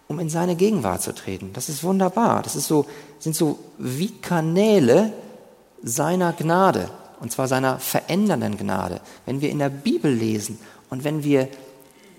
um 0.07 0.19
in 0.19 0.29
seine 0.29 0.55
Gegenwart 0.55 1.01
zu 1.01 1.13
treten. 1.13 1.51
Das 1.53 1.69
ist 1.69 1.83
wunderbar. 1.83 2.41
Das 2.43 2.55
ist 2.55 2.67
so, 2.67 2.85
sind 3.19 3.35
so 3.35 3.59
wie 3.77 4.09
Kanäle, 4.09 5.11
seiner 5.83 6.33
Gnade, 6.33 6.89
und 7.19 7.31
zwar 7.31 7.47
seiner 7.47 7.79
verändernden 7.79 8.57
Gnade. 8.57 9.01
Wenn 9.25 9.41
wir 9.41 9.49
in 9.49 9.59
der 9.59 9.69
Bibel 9.69 10.11
lesen 10.11 10.59
und 10.89 11.03
wenn 11.03 11.23
wir 11.23 11.47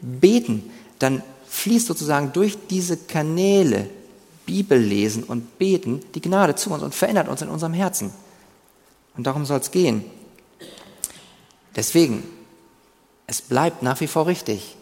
beten, 0.01 0.71
dann 0.99 1.23
fließt 1.49 1.87
sozusagen 1.87 2.33
durch 2.33 2.59
diese 2.69 2.97
Kanäle, 2.97 3.89
Bibel 4.47 4.79
lesen 4.79 5.25
und 5.25 5.59
beten, 5.59 6.01
die 6.15 6.23
Gnade 6.23 6.55
zu 6.55 6.71
uns 6.71 6.83
und 6.83 6.95
verändert 6.95 7.29
uns 7.29 7.43
in 7.43 7.49
unserem 7.49 7.75
Herzen. 7.75 8.13
Und 9.17 9.27
darum 9.27 9.45
soll 9.45 9.61
es 9.61 9.71
gehen. 9.71 10.05
Deswegen, 11.77 12.23
es 13.27 13.43
bleibt 13.43 13.83
nach 13.83 14.01
wie 14.01 14.07
vor 14.07 14.27
richtig. 14.27 14.77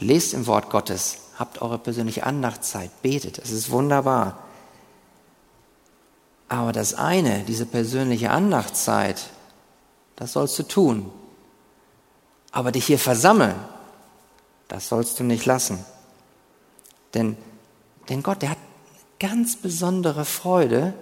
Lest 0.00 0.34
im 0.34 0.46
Wort 0.48 0.70
Gottes, 0.70 1.18
habt 1.38 1.62
eure 1.62 1.78
persönliche 1.78 2.24
Andachtszeit, 2.24 2.90
betet, 3.02 3.38
es 3.38 3.52
ist 3.52 3.70
wunderbar. 3.70 4.43
Aber 6.48 6.72
das 6.72 6.94
eine, 6.94 7.44
diese 7.44 7.66
persönliche 7.66 8.30
Andachtszeit, 8.30 9.30
das 10.16 10.32
sollst 10.32 10.58
du 10.58 10.62
tun. 10.62 11.10
Aber 12.52 12.70
dich 12.70 12.86
hier 12.86 12.98
versammeln, 12.98 13.56
das 14.68 14.88
sollst 14.88 15.18
du 15.18 15.24
nicht 15.24 15.46
lassen. 15.46 15.84
Denn, 17.14 17.36
denn 18.08 18.22
Gott, 18.22 18.42
der 18.42 18.50
hat 18.50 18.58
ganz 19.18 19.56
besondere 19.56 20.24
Freude, 20.24 20.94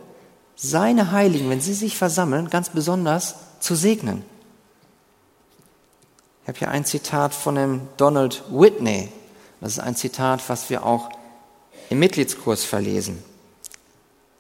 seine 0.54 1.12
Heiligen, 1.12 1.50
wenn 1.50 1.61
sie 1.61 1.75
sich 1.75 1.96
versammeln, 1.96 2.50
ganz 2.50 2.68
besonders 2.68 3.37
zu 3.61 3.75
segnen. 3.75 4.25
Ich 6.42 6.49
habe 6.49 6.58
hier 6.58 6.70
ein 6.70 6.84
Zitat 6.84 7.34
von 7.34 7.54
dem 7.54 7.88
Donald 7.96 8.42
Whitney. 8.50 9.11
Das 9.61 9.72
ist 9.72 9.78
ein 9.78 9.96
Zitat, 9.96 10.49
was 10.49 10.70
wir 10.70 10.84
auch 10.84 11.08
im 11.88 11.99
Mitgliedskurs 11.99 12.64
verlesen. 12.64 13.22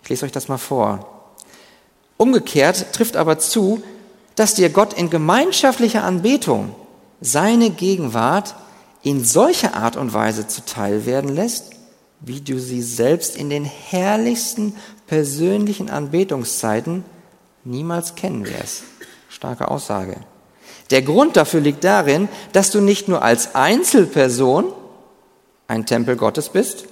Ich 0.02 0.08
lese 0.08 0.24
euch 0.24 0.32
das 0.32 0.48
mal 0.48 0.58
vor. 0.58 1.28
Umgekehrt 2.16 2.92
trifft 2.92 3.16
aber 3.16 3.38
zu, 3.38 3.82
dass 4.34 4.54
dir 4.54 4.70
Gott 4.70 4.92
in 4.94 5.10
gemeinschaftlicher 5.10 6.04
Anbetung 6.04 6.74
seine 7.20 7.70
Gegenwart 7.70 8.54
in 9.02 9.24
solcher 9.24 9.74
Art 9.74 9.96
und 9.96 10.14
Weise 10.14 10.46
zuteil 10.46 11.06
werden 11.06 11.34
lässt, 11.34 11.70
wie 12.20 12.40
du 12.40 12.58
sie 12.58 12.82
selbst 12.82 13.36
in 13.36 13.50
den 13.50 13.64
herrlichsten 13.64 14.76
persönlichen 15.06 15.90
Anbetungszeiten 15.90 17.04
niemals 17.64 18.14
kennen 18.14 18.46
wirst. 18.46 18.84
Starke 19.28 19.68
Aussage. 19.68 20.16
Der 20.90 21.02
Grund 21.02 21.36
dafür 21.36 21.60
liegt 21.60 21.84
darin, 21.84 22.28
dass 22.52 22.70
du 22.70 22.80
nicht 22.80 23.08
nur 23.08 23.22
als 23.22 23.54
Einzelperson 23.54 24.72
ein 25.66 25.86
Tempel 25.86 26.16
Gottes 26.16 26.50
bist, 26.50 26.84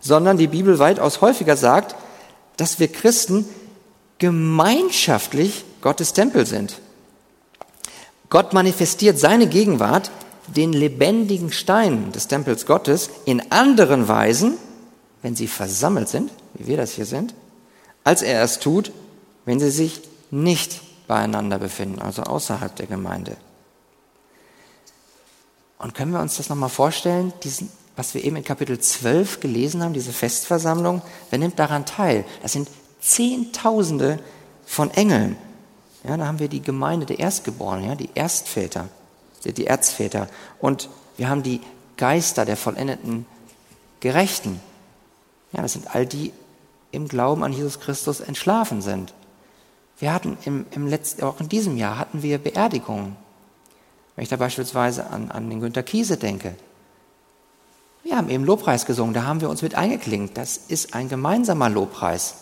sondern 0.00 0.36
die 0.36 0.48
Bibel 0.48 0.78
weitaus 0.78 1.20
häufiger 1.20 1.56
sagt, 1.56 1.94
dass 2.56 2.78
wir 2.78 2.88
Christen 2.88 3.46
gemeinschaftlich 4.18 5.64
Gottes 5.82 6.12
Tempel 6.12 6.46
sind. 6.46 6.80
Gott 8.28 8.52
manifestiert 8.52 9.18
seine 9.18 9.46
Gegenwart, 9.46 10.10
den 10.48 10.72
lebendigen 10.72 11.52
Stein 11.52 12.12
des 12.12 12.28
Tempels 12.28 12.66
Gottes, 12.66 13.10
in 13.24 13.52
anderen 13.52 14.08
Weisen, 14.08 14.54
wenn 15.22 15.36
sie 15.36 15.48
versammelt 15.48 16.08
sind, 16.08 16.30
wie 16.54 16.66
wir 16.66 16.76
das 16.76 16.92
hier 16.92 17.06
sind, 17.06 17.34
als 18.04 18.22
er 18.22 18.42
es 18.42 18.58
tut, 18.58 18.92
wenn 19.44 19.60
sie 19.60 19.70
sich 19.70 20.00
nicht 20.30 20.80
beieinander 21.06 21.58
befinden, 21.58 22.00
also 22.00 22.22
außerhalb 22.22 22.74
der 22.76 22.86
Gemeinde. 22.86 23.36
Und 25.78 25.94
können 25.94 26.12
wir 26.12 26.20
uns 26.20 26.36
das 26.36 26.48
nochmal 26.48 26.68
vorstellen, 26.68 27.32
diesen, 27.44 27.70
was 27.96 28.14
wir 28.14 28.22
eben 28.22 28.36
in 28.36 28.44
Kapitel 28.44 28.78
12 28.78 29.40
gelesen 29.40 29.82
haben, 29.82 29.94
diese 29.94 30.12
Festversammlung, 30.12 31.02
wer 31.30 31.38
nimmt 31.38 31.58
daran 31.58 31.86
teil? 31.86 32.24
Das 32.42 32.52
sind 32.52 32.68
Zehntausende 33.00 34.18
von 34.66 34.90
Engeln. 34.90 35.36
Ja, 36.04 36.16
da 36.16 36.26
haben 36.26 36.38
wir 36.38 36.48
die 36.48 36.62
Gemeinde 36.62 37.06
der 37.06 37.18
Erstgeborenen, 37.18 37.88
ja, 37.88 37.94
die 37.94 38.10
Erstväter, 38.14 38.88
die 39.44 39.66
Erzväter. 39.66 40.28
Und 40.60 40.88
wir 41.16 41.28
haben 41.28 41.42
die 41.42 41.60
Geister 41.96 42.44
der 42.44 42.56
vollendeten 42.56 43.26
Gerechten. 44.00 44.60
Ja, 45.52 45.62
das 45.62 45.72
sind 45.72 45.94
all 45.94 46.06
die 46.06 46.32
im 46.92 47.08
Glauben 47.08 47.42
an 47.42 47.52
Jesus 47.52 47.80
Christus 47.80 48.20
entschlafen 48.20 48.82
sind. 48.82 49.14
Wir 49.98 50.12
hatten 50.12 50.36
im, 50.44 50.66
im 50.72 50.86
letzten, 50.86 51.22
auch 51.24 51.40
in 51.40 51.48
diesem 51.48 51.76
Jahr 51.76 51.98
hatten 51.98 52.22
wir 52.22 52.38
Beerdigungen. 52.38 53.16
Wenn 54.14 54.22
ich 54.22 54.28
da 54.28 54.36
beispielsweise 54.36 55.06
an, 55.08 55.30
an 55.30 55.48
den 55.48 55.60
Günter 55.60 55.82
Kiese 55.82 56.16
denke. 56.16 56.54
Wir 58.06 58.16
haben 58.16 58.30
eben 58.30 58.44
Lobpreis 58.44 58.86
gesungen, 58.86 59.14
da 59.14 59.24
haben 59.24 59.40
wir 59.40 59.50
uns 59.50 59.62
mit 59.62 59.74
eingeklinkt. 59.74 60.38
Das 60.38 60.56
ist 60.56 60.94
ein 60.94 61.08
gemeinsamer 61.08 61.68
Lobpreis. 61.68 62.36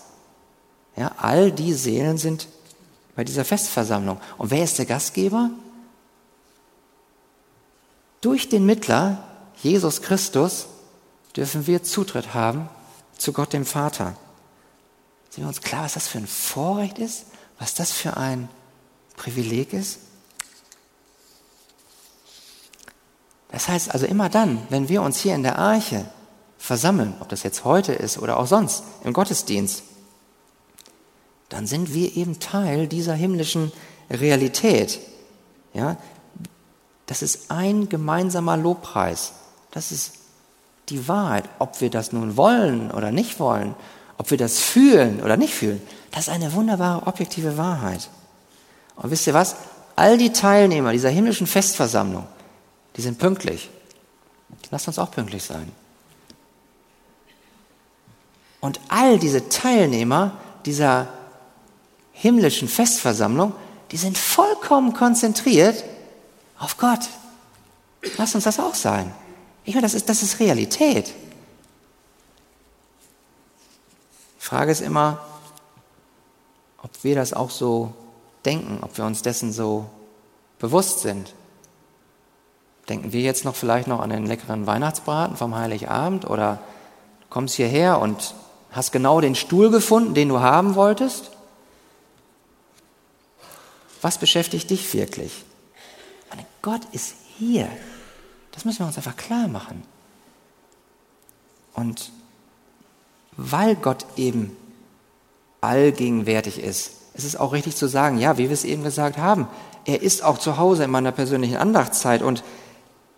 Ja, 0.94 1.12
all 1.16 1.50
die 1.52 1.72
Seelen 1.72 2.18
sind 2.18 2.48
bei 3.16 3.24
dieser 3.24 3.46
Festversammlung. 3.46 4.20
Und 4.36 4.50
wer 4.50 4.62
ist 4.62 4.76
der 4.78 4.84
Gastgeber? 4.84 5.48
Durch 8.20 8.50
den 8.50 8.66
Mittler, 8.66 9.24
Jesus 9.62 10.02
Christus, 10.02 10.66
dürfen 11.34 11.66
wir 11.66 11.82
Zutritt 11.82 12.34
haben 12.34 12.68
zu 13.16 13.32
Gott 13.32 13.54
dem 13.54 13.64
Vater. 13.64 14.16
Sind 15.30 15.44
wir 15.44 15.48
uns 15.48 15.62
klar, 15.62 15.84
was 15.84 15.94
das 15.94 16.08
für 16.08 16.18
ein 16.18 16.26
Vorrecht 16.26 16.98
ist? 16.98 17.24
Was 17.58 17.72
das 17.72 17.90
für 17.90 18.18
ein 18.18 18.50
Privileg 19.16 19.72
ist? 19.72 19.98
Das 23.54 23.68
heißt 23.68 23.92
also 23.94 24.04
immer 24.04 24.28
dann, 24.28 24.58
wenn 24.68 24.88
wir 24.88 25.00
uns 25.00 25.20
hier 25.20 25.32
in 25.36 25.44
der 25.44 25.60
Arche 25.60 26.04
versammeln, 26.58 27.14
ob 27.20 27.28
das 27.28 27.44
jetzt 27.44 27.64
heute 27.64 27.92
ist 27.92 28.18
oder 28.18 28.36
auch 28.40 28.48
sonst 28.48 28.82
im 29.04 29.12
Gottesdienst, 29.12 29.84
dann 31.50 31.68
sind 31.68 31.94
wir 31.94 32.16
eben 32.16 32.40
Teil 32.40 32.88
dieser 32.88 33.14
himmlischen 33.14 33.70
Realität. 34.10 34.98
Ja, 35.72 35.98
das 37.06 37.22
ist 37.22 37.52
ein 37.52 37.88
gemeinsamer 37.88 38.56
Lobpreis. 38.56 39.34
Das 39.70 39.92
ist 39.92 40.14
die 40.88 41.06
Wahrheit. 41.06 41.44
Ob 41.60 41.80
wir 41.80 41.90
das 41.90 42.12
nun 42.12 42.36
wollen 42.36 42.90
oder 42.90 43.12
nicht 43.12 43.38
wollen, 43.38 43.76
ob 44.18 44.32
wir 44.32 44.38
das 44.38 44.58
fühlen 44.58 45.22
oder 45.22 45.36
nicht 45.36 45.54
fühlen, 45.54 45.80
das 46.10 46.26
ist 46.26 46.34
eine 46.34 46.54
wunderbare 46.54 47.06
objektive 47.06 47.56
Wahrheit. 47.56 48.10
Und 48.96 49.12
wisst 49.12 49.28
ihr 49.28 49.34
was? 49.34 49.54
All 49.94 50.18
die 50.18 50.32
Teilnehmer 50.32 50.90
dieser 50.90 51.10
himmlischen 51.10 51.46
Festversammlung, 51.46 52.26
die 52.96 53.02
sind 53.02 53.18
pünktlich. 53.18 53.70
Lasst 54.70 54.86
uns 54.88 54.98
auch 54.98 55.10
pünktlich 55.10 55.42
sein. 55.42 55.70
Und 58.60 58.80
all 58.88 59.18
diese 59.18 59.48
Teilnehmer 59.48 60.38
dieser 60.64 61.08
himmlischen 62.12 62.68
Festversammlung, 62.68 63.52
die 63.90 63.96
sind 63.96 64.16
vollkommen 64.16 64.94
konzentriert 64.94 65.84
auf 66.58 66.78
Gott. 66.78 67.08
Lass 68.16 68.34
uns 68.34 68.44
das 68.44 68.58
auch 68.58 68.74
sein. 68.74 69.12
Ich 69.64 69.74
meine, 69.74 69.84
das 69.84 69.94
ist, 69.94 70.08
das 70.08 70.22
ist 70.22 70.40
Realität. 70.40 71.12
Die 74.38 74.44
Frage 74.44 74.72
ist 74.72 74.80
immer, 74.80 75.24
ob 76.82 76.90
wir 77.02 77.14
das 77.14 77.32
auch 77.32 77.50
so 77.50 77.92
denken, 78.44 78.78
ob 78.82 78.96
wir 78.96 79.04
uns 79.04 79.22
dessen 79.22 79.52
so 79.52 79.86
bewusst 80.58 81.00
sind. 81.00 81.34
Denken 82.88 83.12
wir 83.12 83.22
jetzt 83.22 83.44
noch 83.44 83.54
vielleicht 83.54 83.88
noch 83.88 84.00
an 84.00 84.10
den 84.10 84.26
leckeren 84.26 84.66
Weihnachtsbraten 84.66 85.36
vom 85.36 85.54
Heiligabend 85.54 86.28
oder 86.28 86.60
du 87.20 87.26
kommst 87.30 87.54
hierher 87.54 88.00
und 88.00 88.34
hast 88.72 88.92
genau 88.92 89.20
den 89.20 89.34
Stuhl 89.34 89.70
gefunden, 89.70 90.14
den 90.14 90.28
du 90.28 90.40
haben 90.40 90.74
wolltest? 90.74 91.30
Was 94.02 94.18
beschäftigt 94.18 94.68
dich 94.68 94.92
wirklich? 94.92 95.44
Meine, 96.28 96.44
Gott 96.60 96.82
ist 96.92 97.14
hier. 97.38 97.68
Das 98.52 98.64
müssen 98.64 98.80
wir 98.80 98.86
uns 98.86 98.98
einfach 98.98 99.16
klar 99.16 99.48
machen. 99.48 99.82
Und 101.72 102.12
weil 103.36 103.76
Gott 103.76 104.04
eben 104.16 104.56
allgegenwärtig 105.60 106.58
ist, 106.58 106.92
ist 107.14 107.24
es 107.24 107.36
auch 107.36 107.52
richtig 107.52 107.76
zu 107.76 107.88
sagen, 107.88 108.18
ja, 108.18 108.38
wie 108.38 108.48
wir 108.48 108.54
es 108.54 108.64
eben 108.64 108.82
gesagt 108.82 109.16
haben, 109.16 109.48
er 109.84 110.02
ist 110.02 110.22
auch 110.22 110.38
zu 110.38 110.56
Hause 110.56 110.84
in 110.84 110.90
meiner 110.90 111.12
persönlichen 111.12 111.56
Andachtszeit 111.56 112.22
und 112.22 112.44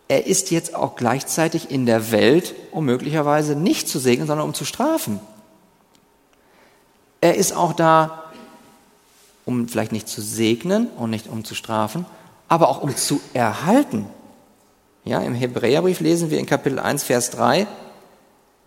er 0.08 0.26
ist 0.26 0.50
jetzt 0.50 0.74
auch 0.74 0.96
gleichzeitig 0.96 1.70
in 1.70 1.86
der 1.86 2.12
Welt, 2.12 2.54
um 2.70 2.84
möglicherweise 2.84 3.56
nicht 3.56 3.88
zu 3.88 3.98
segnen, 3.98 4.26
sondern 4.26 4.46
um 4.46 4.54
zu 4.54 4.64
strafen. 4.64 5.20
Er 7.20 7.34
ist 7.34 7.56
auch 7.56 7.72
da, 7.72 8.24
um 9.44 9.68
vielleicht 9.68 9.92
nicht 9.92 10.08
zu 10.08 10.20
segnen 10.20 10.88
und 10.96 11.10
nicht 11.10 11.28
um 11.28 11.44
zu 11.44 11.54
strafen, 11.54 12.06
aber 12.48 12.68
auch 12.68 12.82
um 12.82 12.94
zu 12.94 13.20
erhalten. 13.34 14.06
Ja, 15.04 15.20
im 15.20 15.34
Hebräerbrief 15.34 16.00
lesen 16.00 16.30
wir 16.30 16.38
in 16.38 16.46
Kapitel 16.46 16.78
1, 16.78 17.04
Vers 17.04 17.30
3, 17.30 17.66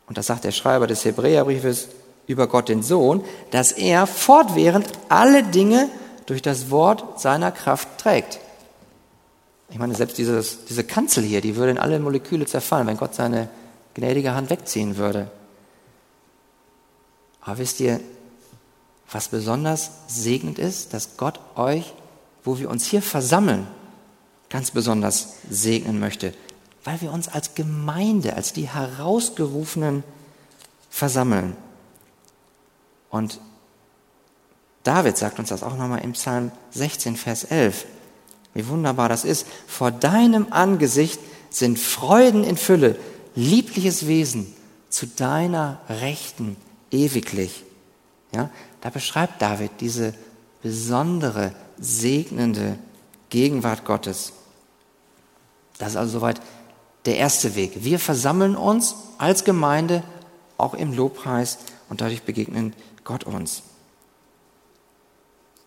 und 0.07 0.17
das 0.17 0.27
sagt 0.27 0.43
der 0.43 0.51
Schreiber 0.51 0.87
des 0.87 1.05
Hebräerbriefes 1.05 1.89
über 2.25 2.47
Gott 2.47 2.67
den 2.67 2.81
Sohn, 2.81 3.23
dass 3.51 3.71
er 3.71 4.07
fortwährend 4.07 4.87
alle 5.07 5.43
Dinge 5.43 5.89
durch 6.25 6.41
das 6.41 6.71
Wort 6.71 7.19
seiner 7.19 7.51
Kraft 7.51 7.87
trägt. 7.97 8.39
Ich 9.71 9.77
meine, 9.77 9.95
selbst 9.95 10.17
dieses, 10.17 10.65
diese 10.65 10.83
Kanzel 10.83 11.23
hier, 11.23 11.41
die 11.41 11.55
würde 11.55 11.71
in 11.71 11.77
alle 11.77 11.99
Moleküle 11.99 12.45
zerfallen, 12.45 12.87
wenn 12.87 12.97
Gott 12.97 13.13
seine 13.13 13.49
gnädige 13.93 14.33
Hand 14.33 14.49
wegziehen 14.49 14.97
würde. 14.97 15.29
Aber 17.41 17.57
wisst 17.59 17.79
ihr, 17.79 17.99
was 19.11 19.29
besonders 19.29 19.91
segnend 20.07 20.59
ist, 20.59 20.93
dass 20.93 21.17
Gott 21.17 21.39
euch, 21.55 21.93
wo 22.43 22.59
wir 22.59 22.69
uns 22.69 22.85
hier 22.85 23.01
versammeln, 23.01 23.67
ganz 24.49 24.71
besonders 24.71 25.35
segnen 25.49 25.99
möchte, 25.99 26.33
weil 26.83 27.01
wir 27.01 27.11
uns 27.11 27.27
als 27.27 27.55
Gemeinde, 27.55 28.35
als 28.35 28.53
die 28.53 28.67
Herausgerufenen 28.67 30.03
versammeln. 30.89 31.55
Und 33.09 33.39
David 34.83 35.17
sagt 35.17 35.39
uns 35.39 35.49
das 35.49 35.63
auch 35.63 35.77
nochmal 35.77 36.03
im 36.03 36.13
Psalm 36.13 36.51
16, 36.71 37.15
Vers 37.15 37.43
11. 37.43 37.85
Wie 38.53 38.67
wunderbar 38.67 39.09
das 39.09 39.25
ist. 39.25 39.45
Vor 39.67 39.91
deinem 39.91 40.47
Angesicht 40.51 41.19
sind 41.49 41.79
Freuden 41.79 42.43
in 42.43 42.57
Fülle, 42.57 42.97
liebliches 43.35 44.07
Wesen 44.07 44.53
zu 44.89 45.07
deiner 45.07 45.79
Rechten 45.89 46.57
ewiglich. 46.91 47.63
Ja, 48.33 48.49
da 48.81 48.89
beschreibt 48.89 49.41
David 49.41 49.71
diese 49.79 50.13
besondere, 50.61 51.53
segnende 51.79 52.77
Gegenwart 53.29 53.85
Gottes. 53.85 54.33
Das 55.77 55.89
ist 55.89 55.95
also 55.95 56.19
soweit 56.19 56.41
der 57.05 57.17
erste 57.17 57.55
Weg. 57.55 57.83
Wir 57.83 57.99
versammeln 57.99 58.55
uns 58.55 58.95
als 59.17 59.45
Gemeinde 59.45 60.03
auch 60.57 60.73
im 60.73 60.93
Lobpreis 60.93 61.59
und 61.87 62.01
dadurch 62.01 62.23
begegnen 62.23 62.73
Gott 63.03 63.23
uns. 63.23 63.63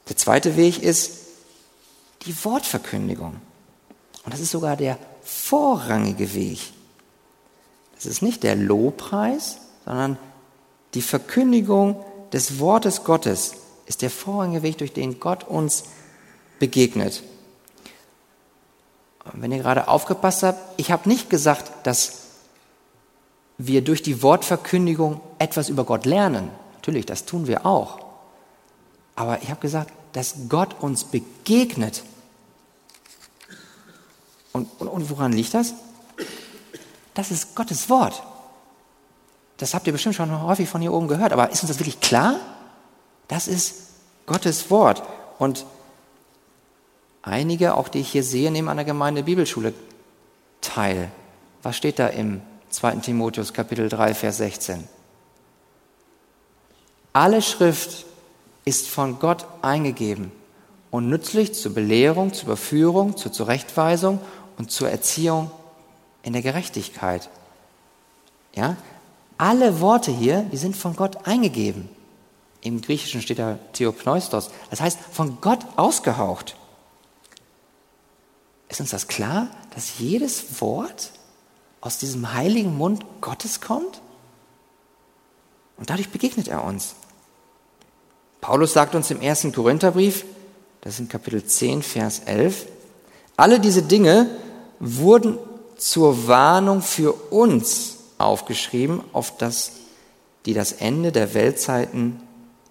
Der 0.09 0.17
zweite 0.17 0.57
Weg 0.57 0.83
ist 0.83 1.13
die 2.27 2.45
Wortverkündigung. 2.45 3.37
Und 4.25 4.33
das 4.33 4.41
ist 4.41 4.51
sogar 4.51 4.77
der 4.77 4.99
vorrangige 5.23 6.35
Weg. 6.35 6.61
Das 7.95 8.07
ist 8.07 8.23
nicht 8.23 8.43
der 8.43 8.57
Lobpreis, 8.57 9.59
sondern 9.85 10.19
die 10.95 11.03
Verkündigung 11.03 12.05
des 12.33 12.59
Wortes 12.59 13.05
Gottes 13.05 13.55
ist 13.87 14.03
der 14.03 14.11
vorrangige 14.11 14.63
Weg, 14.63 14.79
durch 14.79 14.93
den 14.93 15.21
Gott 15.21 15.45
uns 15.45 15.85
begegnet. 16.59 17.23
Wenn 19.33 19.53
ihr 19.53 19.59
gerade 19.59 19.89
aufgepasst 19.89 20.43
habt, 20.43 20.59
ich 20.81 20.91
habe 20.91 21.09
nicht 21.09 21.31
gesagt, 21.31 21.87
dass 21.87 22.23
wir 23.59 23.83
durch 23.83 24.03
die 24.03 24.23
Wortverkündigung 24.23 25.21
etwas 25.39 25.69
über 25.69 25.85
Gott 25.85 26.05
lernen. 26.05 26.51
Natürlich, 26.75 27.07
das 27.07 27.25
tun 27.25 27.47
wir 27.47 27.65
auch. 27.65 28.01
Aber 29.15 29.43
ich 29.43 29.51
habe 29.51 29.61
gesagt, 29.61 29.93
dass 30.13 30.35
Gott 30.49 30.75
uns 30.81 31.05
begegnet. 31.05 32.03
Und, 34.53 34.69
und, 34.79 34.89
und 34.89 35.11
woran 35.11 35.33
liegt 35.33 35.55
das? 35.55 35.75
Das 37.15 37.31
ist 37.31 37.55
Gottes 37.55 37.89
Wort. 37.89 38.23
Das 39.57 39.75
habt 39.75 39.87
ihr 39.87 39.93
bestimmt 39.93 40.15
schon 40.15 40.43
häufig 40.43 40.69
von 40.69 40.81
hier 40.81 40.93
oben 40.93 41.09
gehört, 41.09 41.33
aber 41.33 41.51
ist 41.51 41.63
uns 41.63 41.69
das 41.71 41.79
wirklich 41.79 42.01
klar? 42.01 42.37
Das 43.29 43.49
ist 43.49 43.75
Gottes 44.27 44.71
Wort. 44.71 45.03
Und 45.39 45.67
einige, 47.23 47.75
auch 47.75 47.89
die 47.89 48.01
ich 48.01 48.11
hier 48.11 48.25
sehe, 48.25 48.51
nehmen 48.51 48.69
an 48.69 48.77
der 48.77 48.85
Gemeinde 48.85 49.23
Bibelschule 49.23 49.73
teil. 50.61 51.11
Was 51.63 51.77
steht 51.77 51.99
da 51.99 52.09
im 52.09 52.41
2. 52.71 52.97
Timotheus 52.97 53.53
Kapitel 53.53 53.89
3, 53.89 54.15
Vers 54.15 54.39
16? 54.39 54.89
Alle 57.13 57.43
Schrift 57.43 58.07
ist 58.65 58.89
von 58.89 59.19
Gott 59.19 59.45
eingegeben 59.61 60.33
und 60.91 61.09
nützlich 61.09 61.55
zur 61.55 61.75
Belehrung, 61.75 62.33
zur 62.33 62.47
Überführung, 62.47 63.17
zur 63.17 63.33
Zurechtweisung 63.33 64.21
und 64.59 64.71
zur 64.71 64.91
Erziehung 64.91 65.51
in 66.23 66.33
der 66.33 66.43
Gerechtigkeit. 66.43 67.29
Ja? 68.55 68.77
Alle 69.39 69.81
Worte 69.81 70.13
hier, 70.13 70.43
die 70.53 70.57
sind 70.57 70.77
von 70.77 70.95
Gott 70.95 71.27
eingegeben. 71.27 71.89
Im 72.61 72.81
Griechischen 72.81 73.21
steht 73.23 73.41
da 73.41 73.59
Theopneustos. 73.73 74.51
Das 74.71 74.81
heißt, 74.81 74.99
von 75.11 75.41
Gott 75.41 75.61
ausgehaucht. 75.77 76.57
Ist 78.69 78.81
uns 78.81 78.91
das 78.91 79.09
klar, 79.09 79.49
dass 79.75 79.99
jedes 79.99 80.61
Wort 80.61 81.11
aus 81.81 81.99
diesem 81.99 82.33
heiligen 82.33 82.77
Mund 82.77 83.05
Gottes 83.21 83.61
kommt? 83.61 84.01
Und 85.77 85.91
dadurch 85.91 86.11
begegnet 86.11 86.49
er 86.49 86.65
uns. 86.65 86.95
Paulus 88.41 88.73
sagt 88.73 88.95
uns 88.95 89.11
im 89.11 89.21
ersten 89.21 89.53
Korintherbrief, 89.53 90.25
das 90.81 90.95
ist 90.95 91.01
in 91.01 91.09
Kapitel 91.09 91.45
10, 91.45 91.83
Vers 91.83 92.21
11, 92.21 92.67
alle 93.37 93.61
diese 93.61 93.83
Dinge 93.83 94.31
wurden 94.83 95.39
zur 95.77 96.27
Warnung 96.27 96.83
für 96.83 97.13
uns 97.31 97.99
aufgeschrieben, 98.19 99.01
auf 99.13 99.37
das, 99.37 99.73
die 100.45 100.55
das 100.55 100.73
Ende 100.73 101.13
der 101.13 101.35
Weltzeiten 101.35 102.21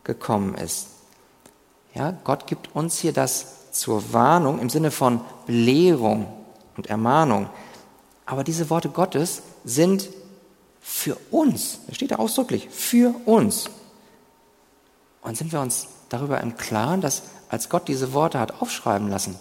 gekommen 0.04 0.56
ist. 0.56 0.88
Ja, 1.96 2.12
Gott 2.24 2.48
gibt 2.48 2.76
uns 2.76 3.00
hier 3.00 3.14
das 3.14 3.72
zur 3.72 4.14
Warnung 4.14 4.60
im 4.60 4.70
Sinne 4.70 4.92
von 4.92 5.22
Belehrung 5.46 6.28
und 6.76 6.88
Ermahnung. 6.88 7.50
Aber 8.26 8.44
diese 8.44 8.70
Worte 8.70 8.90
Gottes 8.90 9.42
sind 9.64 10.10
für 10.82 11.16
uns, 11.32 11.80
das 11.88 11.96
steht 11.96 12.12
da 12.12 12.16
ausdrücklich, 12.16 12.68
für 12.70 13.16
uns. 13.26 13.70
Und 15.22 15.38
sind 15.38 15.54
wir 15.54 15.62
uns 15.62 15.88
darüber 16.10 16.42
im 16.42 16.58
Klaren, 16.58 17.00
dass 17.00 17.24
als 17.48 17.70
Gott 17.70 17.88
diese 17.88 18.12
Worte 18.14 18.40
hat 18.40 18.62
aufschreiben 18.62 19.10
lassen, 19.10 19.40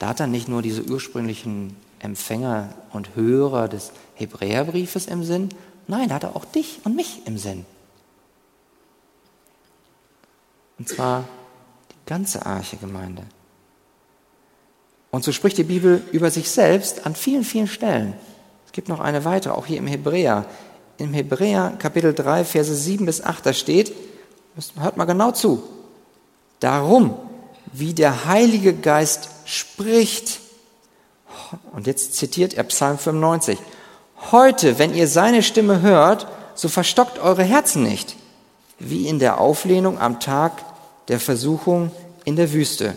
da 0.00 0.08
hat 0.08 0.20
er 0.20 0.26
nicht 0.26 0.48
nur 0.48 0.62
diese 0.62 0.82
ursprünglichen 0.82 1.76
Empfänger 1.98 2.72
und 2.90 3.14
Hörer 3.14 3.68
des 3.68 3.92
Hebräerbriefes 4.14 5.06
im 5.06 5.22
Sinn, 5.22 5.50
nein, 5.86 6.08
da 6.08 6.16
hat 6.16 6.24
er 6.24 6.34
auch 6.34 6.46
dich 6.46 6.80
und 6.84 6.96
mich 6.96 7.20
im 7.26 7.36
Sinn. 7.36 7.66
Und 10.78 10.88
zwar 10.88 11.24
die 11.90 12.06
ganze 12.06 12.46
Arche-Gemeinde. 12.46 13.24
Und 15.10 15.22
so 15.22 15.32
spricht 15.32 15.58
die 15.58 15.64
Bibel 15.64 16.02
über 16.12 16.30
sich 16.30 16.50
selbst 16.50 17.04
an 17.04 17.14
vielen, 17.14 17.44
vielen 17.44 17.68
Stellen. 17.68 18.14
Es 18.64 18.72
gibt 18.72 18.88
noch 18.88 19.00
eine 19.00 19.26
weitere, 19.26 19.52
auch 19.52 19.66
hier 19.66 19.76
im 19.76 19.86
Hebräer. 19.86 20.46
Im 20.96 21.12
Hebräer 21.12 21.74
Kapitel 21.78 22.14
3, 22.14 22.46
Verse 22.46 22.74
7 22.74 23.04
bis 23.04 23.22
8, 23.22 23.44
da 23.44 23.52
steht, 23.52 23.92
hört 24.78 24.96
mal 24.96 25.04
genau 25.04 25.32
zu, 25.32 25.62
darum, 26.58 27.14
wie 27.70 27.92
der 27.92 28.24
Heilige 28.24 28.72
Geist 28.72 29.28
spricht. 29.50 30.40
Und 31.72 31.86
jetzt 31.86 32.14
zitiert 32.14 32.54
er 32.54 32.64
Psalm 32.64 32.98
95. 32.98 33.58
Heute, 34.30 34.78
wenn 34.78 34.94
ihr 34.94 35.08
seine 35.08 35.42
Stimme 35.42 35.80
hört, 35.82 36.26
so 36.54 36.68
verstockt 36.68 37.18
eure 37.18 37.42
Herzen 37.42 37.82
nicht, 37.82 38.16
wie 38.78 39.08
in 39.08 39.18
der 39.18 39.40
Auflehnung 39.40 39.98
am 39.98 40.20
Tag 40.20 40.52
der 41.08 41.20
Versuchung 41.20 41.90
in 42.24 42.36
der 42.36 42.52
Wüste. 42.52 42.94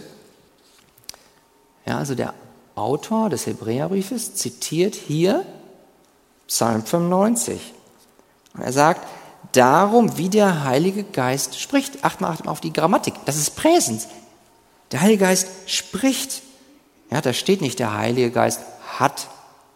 Ja, 1.85 1.97
also 1.97 2.15
der 2.15 2.33
Autor 2.75 3.29
des 3.29 3.45
Hebräerbriefes 3.45 4.35
zitiert 4.35 4.95
hier 4.95 5.45
Psalm 6.47 6.83
95. 6.83 7.73
Und 8.55 8.61
er 8.61 8.73
sagt, 8.73 9.07
darum, 9.53 10.17
wie 10.17 10.29
der 10.29 10.63
Heilige 10.63 11.03
Geist 11.03 11.59
spricht. 11.59 12.03
Acht 12.03 12.21
mal 12.21 12.35
auf 12.45 12.61
die 12.61 12.73
Grammatik. 12.73 13.13
Das 13.25 13.37
ist 13.37 13.55
Präsens. 13.55 14.07
Der 14.93 15.01
Heilige 15.01 15.25
Geist 15.25 15.47
spricht. 15.65 16.43
Ja, 17.10 17.19
da 17.19 17.34
steht 17.34 17.62
nicht, 17.62 17.79
der 17.79 17.97
Heilige 17.97 18.32
Geist 18.32 18.62
hat 18.97 19.27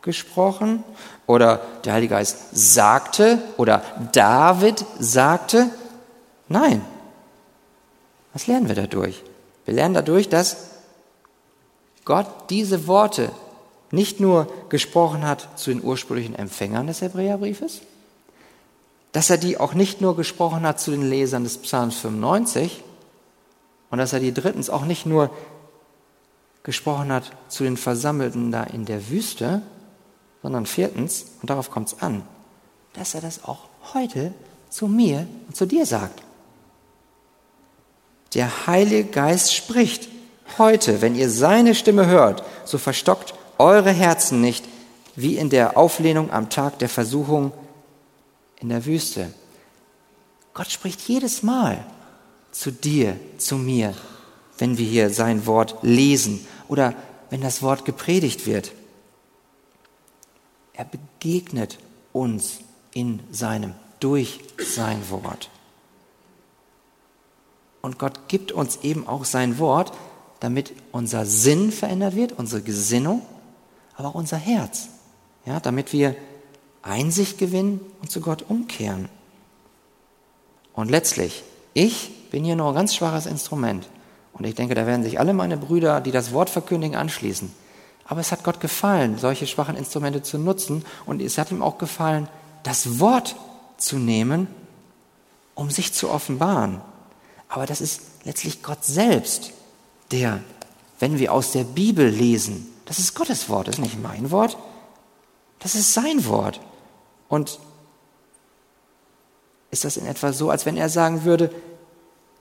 gesprochen 0.04 0.84
oder 1.26 1.60
der 1.84 1.94
Heilige 1.94 2.14
Geist 2.14 2.38
sagte 2.54 3.42
oder 3.58 3.84
David 4.14 4.86
sagte. 5.00 5.70
Nein. 6.48 6.86
Was 8.32 8.46
lernen 8.46 8.68
wir 8.68 8.76
dadurch? 8.76 9.24
Wir 9.66 9.74
lernen 9.74 9.96
dadurch, 9.96 10.30
dass 10.30 10.70
Gott 12.06 12.28
diese 12.52 12.88
Worte 12.88 13.32
nicht 13.90 14.20
nur 14.20 14.48
gesprochen 14.70 15.26
hat 15.26 15.48
zu 15.56 15.72
den 15.72 15.84
ursprünglichen 15.84 16.36
Empfängern 16.36 16.88
des 16.88 17.02
Hebräerbriefes, 17.02 17.82
dass 19.14 19.32
er 19.32 19.38
die 19.38 19.58
auch 19.60 19.74
nicht 19.74 20.00
nur 20.00 20.16
gesprochen 20.16 20.62
hat 20.62 20.80
zu 20.80 20.92
den 20.92 21.10
Lesern 21.10 21.44
des 21.44 21.58
Psalms 21.58 21.98
95 21.98 22.84
und 23.90 23.98
dass 23.98 24.14
er 24.14 24.20
die 24.20 24.34
drittens 24.34 24.70
auch 24.70 24.86
nicht 24.86 25.06
nur 25.06 25.30
gesprochen 26.64 27.12
hat 27.12 27.32
zu 27.48 27.64
den 27.64 27.78
Versammelten 27.78 28.52
da 28.52 28.64
in 28.64 28.86
der 28.86 29.10
Wüste, 29.10 29.62
sondern 30.42 30.66
viertens, 30.66 31.28
und 31.42 31.50
darauf 31.50 31.72
kommt 31.72 31.88
es 31.88 32.02
an, 32.02 32.24
dass 32.94 33.16
er 33.16 33.22
das 33.22 33.44
auch 33.46 33.70
heute 33.94 34.34
zu 34.70 34.88
mir 34.88 35.28
und 35.48 35.56
zu 35.56 35.66
dir 35.66 35.86
sagt. 35.86 36.22
Der 38.34 38.68
Heilige 38.68 39.06
Geist 39.06 39.56
spricht 39.56 40.10
heute, 40.58 41.02
wenn 41.02 41.16
ihr 41.16 41.30
seine 41.30 41.74
Stimme 41.74 42.08
hört, 42.08 42.44
so 42.66 42.78
verstockt 42.78 43.34
eure 43.58 43.92
Herzen 43.92 44.42
nicht, 44.42 44.66
wie 45.16 45.38
in 45.38 45.50
der 45.50 45.78
Auflehnung 45.78 46.32
am 46.32 46.50
Tag 46.50 46.80
der 46.80 46.90
Versuchung 46.90 47.52
in 48.60 48.70
der 48.70 48.86
Wüste. 48.86 49.34
Gott 50.54 50.70
spricht 50.70 51.02
jedes 51.02 51.44
Mal 51.44 51.86
zu 52.52 52.72
dir, 52.72 53.20
zu 53.38 53.58
mir, 53.58 53.94
wenn 54.58 54.78
wir 54.78 54.86
hier 54.86 55.10
sein 55.10 55.46
Wort 55.46 55.78
lesen 55.82 56.46
oder 56.68 56.94
wenn 57.30 57.42
das 57.42 57.62
Wort 57.62 57.86
gepredigt 57.86 58.46
wird. 58.46 58.72
Er 60.74 60.86
begegnet 60.86 61.78
uns 62.14 62.60
in 62.94 63.20
seinem, 63.32 63.74
durch 64.00 64.40
sein 64.58 65.10
Wort. 65.10 65.50
Und 67.82 68.00
Gott 68.00 68.28
gibt 68.28 68.52
uns 68.52 68.80
eben 68.84 69.08
auch 69.08 69.26
sein 69.26 69.60
Wort, 69.60 69.94
damit 70.40 70.74
unser 70.92 71.26
Sinn 71.26 71.72
verändert 71.72 72.16
wird, 72.16 72.34
unsere 72.34 72.62
Gesinnung, 72.62 73.22
aber 73.96 74.10
auch 74.10 74.16
unser 74.16 74.38
Herz. 74.38 74.90
Ja, 75.46 75.60
damit 75.60 75.94
wir 75.94 76.16
Einsicht 76.82 77.38
gewinnen 77.38 77.80
und 78.02 78.12
zu 78.12 78.22
Gott 78.22 78.46
umkehren. 78.48 79.10
Und 80.74 80.92
letztlich, 80.92 81.44
ich 81.74 82.12
bin 82.30 82.44
hier 82.44 82.56
nur 82.56 82.70
ein 82.70 82.76
ganz 82.76 82.96
schwaches 82.96 83.26
Instrument. 83.26 83.88
Und 84.34 84.46
ich 84.46 84.56
denke, 84.56 84.76
da 84.76 84.86
werden 84.86 85.04
sich 85.04 85.20
alle 85.20 85.34
meine 85.34 85.58
Brüder, 85.58 86.02
die 86.02 86.12
das 86.12 86.32
Wort 86.32 86.50
verkündigen, 86.50 86.96
anschließen. 86.96 87.52
Aber 88.06 88.22
es 88.22 88.32
hat 88.32 88.44
Gott 88.44 88.60
gefallen, 88.60 89.18
solche 89.18 89.48
schwachen 89.48 89.76
Instrumente 89.76 90.22
zu 90.22 90.38
nutzen. 90.38 90.86
Und 91.06 91.22
es 91.22 91.38
hat 91.38 91.52
ihm 91.52 91.62
auch 91.62 91.78
gefallen, 91.78 92.28
das 92.64 93.00
Wort 93.00 93.36
zu 93.78 93.98
nehmen, 93.98 94.48
um 95.56 95.72
sich 95.72 95.94
zu 95.94 96.10
offenbaren. 96.10 96.82
Aber 97.50 97.66
das 97.66 97.82
ist 97.82 98.02
letztlich 98.24 98.64
Gott 98.64 98.84
selbst, 98.84 99.52
der, 100.12 100.40
wenn 101.00 101.20
wir 101.20 101.34
aus 101.34 101.52
der 101.52 101.64
Bibel 101.64 102.08
lesen, 102.08 102.68
das 102.86 103.00
ist 103.00 103.16
Gottes 103.16 103.50
Wort, 103.50 103.68
das 103.68 103.76
ist 103.76 103.82
nicht 103.82 104.02
mein 104.02 104.32
Wort, 104.32 104.58
das 105.60 105.76
ist 105.76 105.94
sein 105.94 106.26
Wort. 106.26 106.62
Und 107.28 107.60
ist 109.72 109.84
das 109.84 109.98
in 109.98 110.06
etwa 110.06 110.32
so, 110.32 110.50
als 110.50 110.66
wenn 110.66 110.78
er 110.78 110.90
sagen 110.90 111.26
würde, 111.26 111.52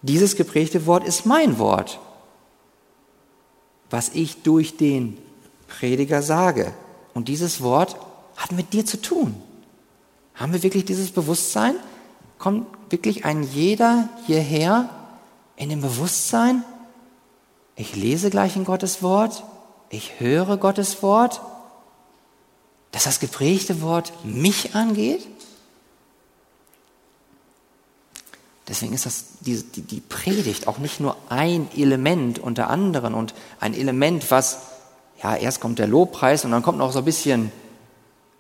dieses 0.07 0.37
geprägte 0.37 0.87
Wort 0.87 1.07
ist 1.07 1.27
mein 1.27 1.59
Wort, 1.59 1.99
was 3.91 4.11
ich 4.11 4.43
durch 4.43 4.77
den 4.77 5.17
Prediger 5.69 6.23
sage. 6.23 6.73
Und 7.15 7.29
dieses 7.29 7.63
Wort 7.63 7.97
hat 8.37 8.53
mit 8.53 8.73
dir 8.73 8.85
zu 8.85 9.01
tun. 9.01 9.35
Haben 10.35 10.53
wir 10.53 10.63
wirklich 10.63 10.85
dieses 10.85 11.11
Bewusstsein? 11.11 11.75
Kommt 12.39 12.67
wirklich 12.91 13.25
ein 13.25 13.43
jeder 13.43 14.09
hierher 14.27 14.91
in 15.57 15.71
dem 15.71 15.81
Bewusstsein, 15.81 16.63
ich 17.77 17.97
lese 17.97 18.31
gleich 18.31 18.57
in 18.57 18.65
Gottes 18.65 19.03
Wort, 19.03 19.45
ich 19.91 20.21
höre 20.21 20.57
Gottes 20.57 21.03
Wort, 21.03 21.41
dass 22.93 23.05
das 23.05 23.21
geprägte 23.21 23.83
Wort 23.83 24.13
mich 24.25 24.75
angeht? 24.75 25.27
Deswegen 28.69 28.95
ist 28.95 29.07
das, 29.07 29.25
die, 29.41 29.63
die, 29.63 29.83
die 29.83 30.01
Predigt 30.01 30.67
auch 30.67 30.79
nicht 30.79 30.99
nur 30.99 31.17
ein 31.29 31.69
Element 31.77 32.39
unter 32.39 32.69
anderen 32.69 33.15
und 33.15 33.35
ein 33.61 33.75
Element, 33.75 34.31
was 34.31 34.59
ja, 35.23 35.37
erst 35.37 35.61
kommt 35.61 35.79
der 35.79 35.87
Lobpreis 35.87 36.45
und 36.45 36.51
dann 36.51 36.63
kommt 36.63 36.79
noch 36.79 36.93
so 36.93 36.99
ein 36.99 37.05
bisschen 37.05 37.53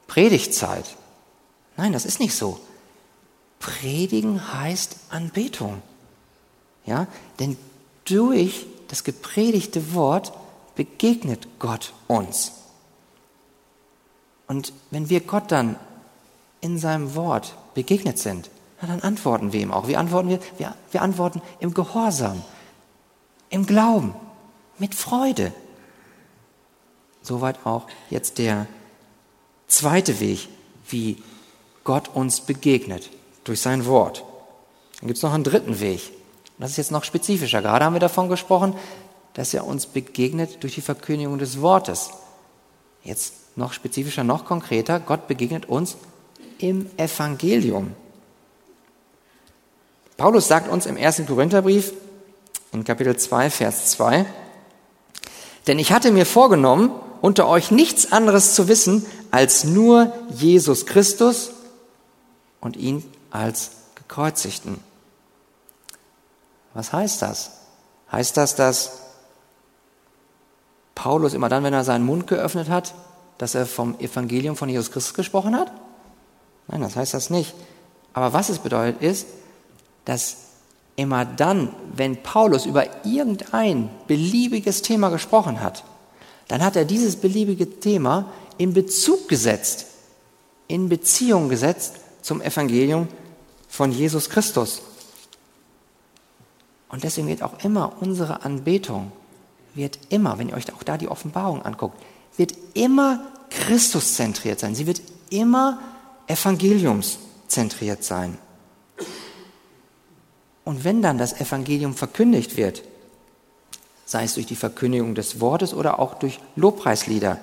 Predigtzeit. 0.08 0.84
Nein, 1.76 1.92
das 1.92 2.04
ist 2.04 2.20
nicht 2.20 2.34
so. 2.34 2.58
Predigen 3.60 4.52
heißt 4.52 4.96
Anbetung. 5.10 5.82
Ja, 6.84 7.06
denn 7.40 7.56
durch 8.04 8.66
das 8.88 9.04
gepredigte 9.04 9.94
Wort 9.94 10.32
begegnet 10.74 11.48
Gott 11.58 11.92
uns. 12.06 12.52
Und 14.46 14.72
wenn 14.90 15.08
wir 15.08 15.20
Gott 15.20 15.50
dann 15.50 15.76
in 16.60 16.78
seinem 16.78 17.14
Wort 17.14 17.56
begegnet 17.74 18.18
sind, 18.18 18.50
dann 18.80 19.00
antworten 19.00 19.52
wir 19.52 19.60
ihm 19.60 19.72
auch. 19.72 19.88
Wie 19.88 19.96
antworten 19.96 20.28
wir? 20.28 20.40
wir? 20.58 20.74
Wir 20.90 21.02
antworten 21.02 21.40
im 21.60 21.72
Gehorsam, 21.72 22.42
im 23.48 23.66
Glauben, 23.66 24.14
mit 24.78 24.94
Freude. 24.94 25.52
Soweit 27.22 27.64
auch 27.64 27.86
jetzt 28.10 28.38
der 28.38 28.66
zweite 29.66 30.20
Weg, 30.20 30.48
wie 30.88 31.22
Gott 31.84 32.08
uns 32.14 32.40
begegnet, 32.40 33.10
durch 33.44 33.60
sein 33.60 33.86
Wort. 33.86 34.24
Dann 35.00 35.08
gibt 35.08 35.16
es 35.16 35.22
noch 35.22 35.32
einen 35.32 35.44
dritten 35.44 35.80
Weg. 35.80 36.12
Das 36.58 36.70
ist 36.70 36.76
jetzt 36.76 36.92
noch 36.92 37.04
spezifischer. 37.04 37.62
Gerade 37.62 37.84
haben 37.84 37.94
wir 37.94 38.00
davon 38.00 38.28
gesprochen, 38.28 38.74
dass 39.34 39.52
er 39.52 39.66
uns 39.66 39.86
begegnet 39.86 40.62
durch 40.62 40.74
die 40.74 40.80
Verkündigung 40.80 41.38
des 41.38 41.60
Wortes. 41.60 42.10
Jetzt 43.02 43.34
noch 43.56 43.72
spezifischer, 43.72 44.24
noch 44.24 44.44
konkreter, 44.44 45.00
Gott 45.00 45.28
begegnet 45.28 45.66
uns 45.66 45.96
im 46.58 46.90
Evangelium. 46.96 47.94
Paulus 50.16 50.48
sagt 50.48 50.68
uns 50.68 50.86
im 50.86 50.96
ersten 50.96 51.26
Korintherbrief 51.26 51.92
in 52.72 52.84
Kapitel 52.84 53.16
2, 53.16 53.50
Vers 53.50 53.90
2, 53.92 54.24
denn 55.66 55.78
ich 55.78 55.92
hatte 55.92 56.10
mir 56.10 56.26
vorgenommen, 56.26 56.90
unter 57.20 57.48
euch 57.48 57.70
nichts 57.70 58.12
anderes 58.12 58.54
zu 58.54 58.68
wissen, 58.68 59.04
als 59.30 59.64
nur 59.64 60.12
Jesus 60.30 60.86
Christus 60.86 61.50
und 62.60 62.76
ihn 62.76 63.04
als 63.30 63.72
gekreuzigten. 63.94 64.78
Was 66.72 66.92
heißt 66.92 67.22
das? 67.22 67.50
Heißt 68.12 68.36
das, 68.36 68.54
dass 68.54 69.00
Paulus 70.94 71.34
immer 71.34 71.48
dann, 71.48 71.64
wenn 71.64 71.74
er 71.74 71.84
seinen 71.84 72.06
Mund 72.06 72.26
geöffnet 72.26 72.68
hat, 72.68 72.94
dass 73.38 73.54
er 73.54 73.66
vom 73.66 73.98
Evangelium 73.98 74.56
von 74.56 74.68
Jesus 74.68 74.90
Christus 74.90 75.14
gesprochen 75.14 75.56
hat? 75.56 75.72
Nein, 76.68 76.80
das 76.80 76.96
heißt 76.96 77.14
das 77.14 77.30
nicht. 77.30 77.54
Aber 78.12 78.32
was 78.32 78.48
es 78.48 78.58
bedeutet 78.58 79.02
ist, 79.02 79.26
dass 80.06 80.36
immer 80.96 81.26
dann, 81.26 81.68
wenn 81.94 82.22
Paulus 82.22 82.64
über 82.64 83.04
irgendein 83.04 83.90
beliebiges 84.06 84.80
Thema 84.80 85.10
gesprochen 85.10 85.60
hat, 85.60 85.84
dann 86.48 86.62
hat 86.62 86.76
er 86.76 86.86
dieses 86.86 87.16
beliebige 87.16 87.80
Thema 87.80 88.32
in 88.56 88.72
Bezug 88.72 89.28
gesetzt, 89.28 89.86
in 90.68 90.88
Beziehung 90.88 91.48
gesetzt 91.50 91.96
zum 92.22 92.40
Evangelium 92.40 93.08
von 93.68 93.92
Jesus 93.92 94.30
Christus. 94.30 94.80
Und 96.88 97.04
deswegen 97.04 97.28
wird 97.28 97.42
auch 97.42 97.62
immer 97.62 97.92
unsere 98.00 98.44
Anbetung, 98.44 99.12
wird 99.74 99.98
immer, 100.08 100.38
wenn 100.38 100.48
ihr 100.48 100.54
euch 100.54 100.72
auch 100.72 100.82
da 100.82 100.96
die 100.96 101.08
Offenbarung 101.08 101.62
anguckt, 101.62 102.00
wird 102.36 102.54
immer 102.74 103.26
Christuszentriert 103.50 104.60
sein. 104.60 104.74
Sie 104.74 104.86
wird 104.86 105.02
immer 105.30 105.80
evangeliumszentriert 106.26 108.02
sein. 108.04 108.38
Und 110.66 110.82
wenn 110.82 111.00
dann 111.00 111.16
das 111.16 111.40
Evangelium 111.40 111.94
verkündigt 111.94 112.56
wird, 112.56 112.82
sei 114.04 114.24
es 114.24 114.34
durch 114.34 114.46
die 114.46 114.56
Verkündigung 114.56 115.14
des 115.14 115.40
Wortes 115.40 115.72
oder 115.72 116.00
auch 116.00 116.14
durch 116.14 116.40
Lobpreislieder, 116.56 117.38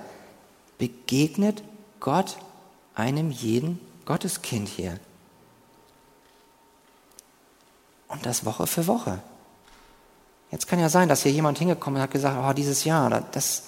begegnet 0.77 1.63
Gott 2.01 2.37
einem 2.95 3.31
jeden 3.31 3.79
Gotteskind 4.03 4.67
hier. 4.67 4.99
Und 8.09 8.25
das 8.25 8.43
Woche 8.43 8.67
für 8.67 8.87
Woche. 8.87 9.19
Jetzt 10.51 10.67
kann 10.67 10.79
ja 10.79 10.89
sein, 10.89 11.07
dass 11.07 11.23
hier 11.23 11.31
jemand 11.31 11.57
hingekommen 11.57 11.95
ist 11.95 12.01
und 12.01 12.03
hat 12.03 12.11
gesagt, 12.11 12.37
oh, 12.45 12.51
dieses 12.51 12.83
Jahr, 12.83 13.09
das, 13.31 13.63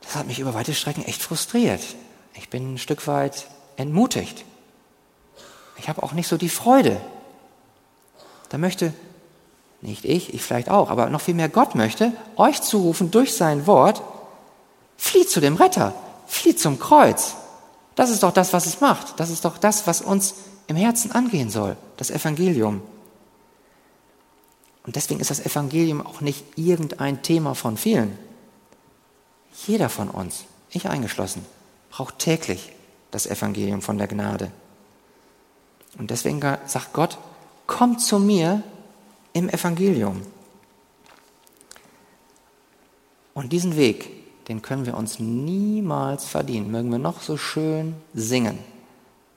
das 0.00 0.16
hat 0.16 0.26
mich 0.26 0.40
über 0.40 0.52
weite 0.54 0.74
Strecken 0.74 1.04
echt 1.04 1.22
frustriert. 1.22 1.80
Ich 2.34 2.50
bin 2.50 2.74
ein 2.74 2.78
Stück 2.78 3.06
weit 3.06 3.46
entmutigt. 3.76 4.44
Ich 5.76 5.88
habe 5.88 6.02
auch 6.02 6.12
nicht 6.12 6.26
so 6.26 6.36
die 6.36 6.48
Freude. 6.48 7.00
Da 8.48 8.58
möchte 8.58 8.92
nicht 9.80 10.04
ich, 10.04 10.34
ich 10.34 10.42
vielleicht 10.42 10.70
auch, 10.70 10.90
aber 10.90 11.08
noch 11.08 11.20
viel 11.20 11.34
mehr 11.34 11.48
Gott 11.48 11.74
möchte, 11.74 12.12
euch 12.36 12.60
zurufen 12.62 13.10
durch 13.10 13.34
sein 13.34 13.66
Wort, 13.66 14.02
flieht 14.96 15.30
zu 15.30 15.40
dem 15.40 15.56
Retter, 15.56 15.94
flieht 16.26 16.58
zum 16.58 16.78
Kreuz. 16.80 17.36
Das 17.94 18.10
ist 18.10 18.22
doch 18.22 18.32
das, 18.32 18.52
was 18.52 18.66
es 18.66 18.80
macht. 18.80 19.18
Das 19.20 19.30
ist 19.30 19.44
doch 19.44 19.58
das, 19.58 19.86
was 19.86 20.00
uns 20.00 20.34
im 20.66 20.76
Herzen 20.76 21.12
angehen 21.12 21.50
soll, 21.50 21.76
das 21.96 22.10
Evangelium. 22.10 22.82
Und 24.84 24.96
deswegen 24.96 25.20
ist 25.20 25.30
das 25.30 25.44
Evangelium 25.44 26.04
auch 26.04 26.20
nicht 26.20 26.44
irgendein 26.56 27.22
Thema 27.22 27.54
von 27.54 27.76
vielen. 27.76 28.18
Jeder 29.66 29.88
von 29.88 30.08
uns, 30.08 30.44
ich 30.70 30.88
eingeschlossen, 30.88 31.44
braucht 31.90 32.18
täglich 32.18 32.72
das 33.10 33.26
Evangelium 33.26 33.82
von 33.82 33.98
der 33.98 34.08
Gnade. 34.08 34.50
Und 35.98 36.10
deswegen 36.10 36.40
sagt 36.66 36.92
Gott, 36.92 37.18
kommt 37.68 38.00
zu 38.00 38.18
mir 38.18 38.64
im 39.32 39.48
Evangelium. 39.48 40.22
Und 43.34 43.52
diesen 43.52 43.76
Weg, 43.76 44.10
den 44.48 44.62
können 44.62 44.84
wir 44.84 44.96
uns 44.96 45.20
niemals 45.20 46.24
verdienen. 46.24 46.72
Mögen 46.72 46.90
wir 46.90 46.98
noch 46.98 47.22
so 47.22 47.36
schön 47.36 47.94
singen. 48.12 48.58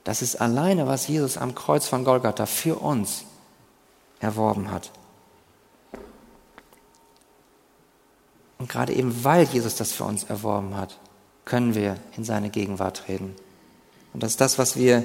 Das 0.02 0.22
ist 0.22 0.40
alleine, 0.40 0.88
was 0.88 1.06
Jesus 1.06 1.36
am 1.36 1.54
Kreuz 1.54 1.86
von 1.86 2.02
Golgatha 2.02 2.46
für 2.46 2.76
uns 2.80 3.24
erworben 4.18 4.72
hat. 4.72 4.90
Und 8.58 8.68
gerade 8.68 8.94
eben 8.94 9.22
weil 9.22 9.44
Jesus 9.44 9.76
das 9.76 9.92
für 9.92 10.04
uns 10.04 10.24
erworben 10.24 10.76
hat, 10.76 10.98
können 11.44 11.74
wir 11.74 11.96
in 12.16 12.24
seine 12.24 12.50
Gegenwart 12.50 13.04
treten. 13.04 13.36
Und 14.12 14.22
das 14.22 14.32
ist 14.32 14.40
das, 14.40 14.58
was 14.58 14.76
wir 14.76 15.04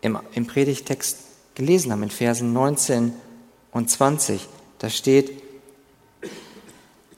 im, 0.00 0.18
im 0.32 0.46
Predigtext 0.46 1.29
gelesen 1.60 1.92
haben, 1.92 2.02
in 2.02 2.10
Versen 2.10 2.54
19 2.54 3.12
und 3.70 3.90
20. 3.90 4.48
Da 4.78 4.88
steht, 4.88 5.42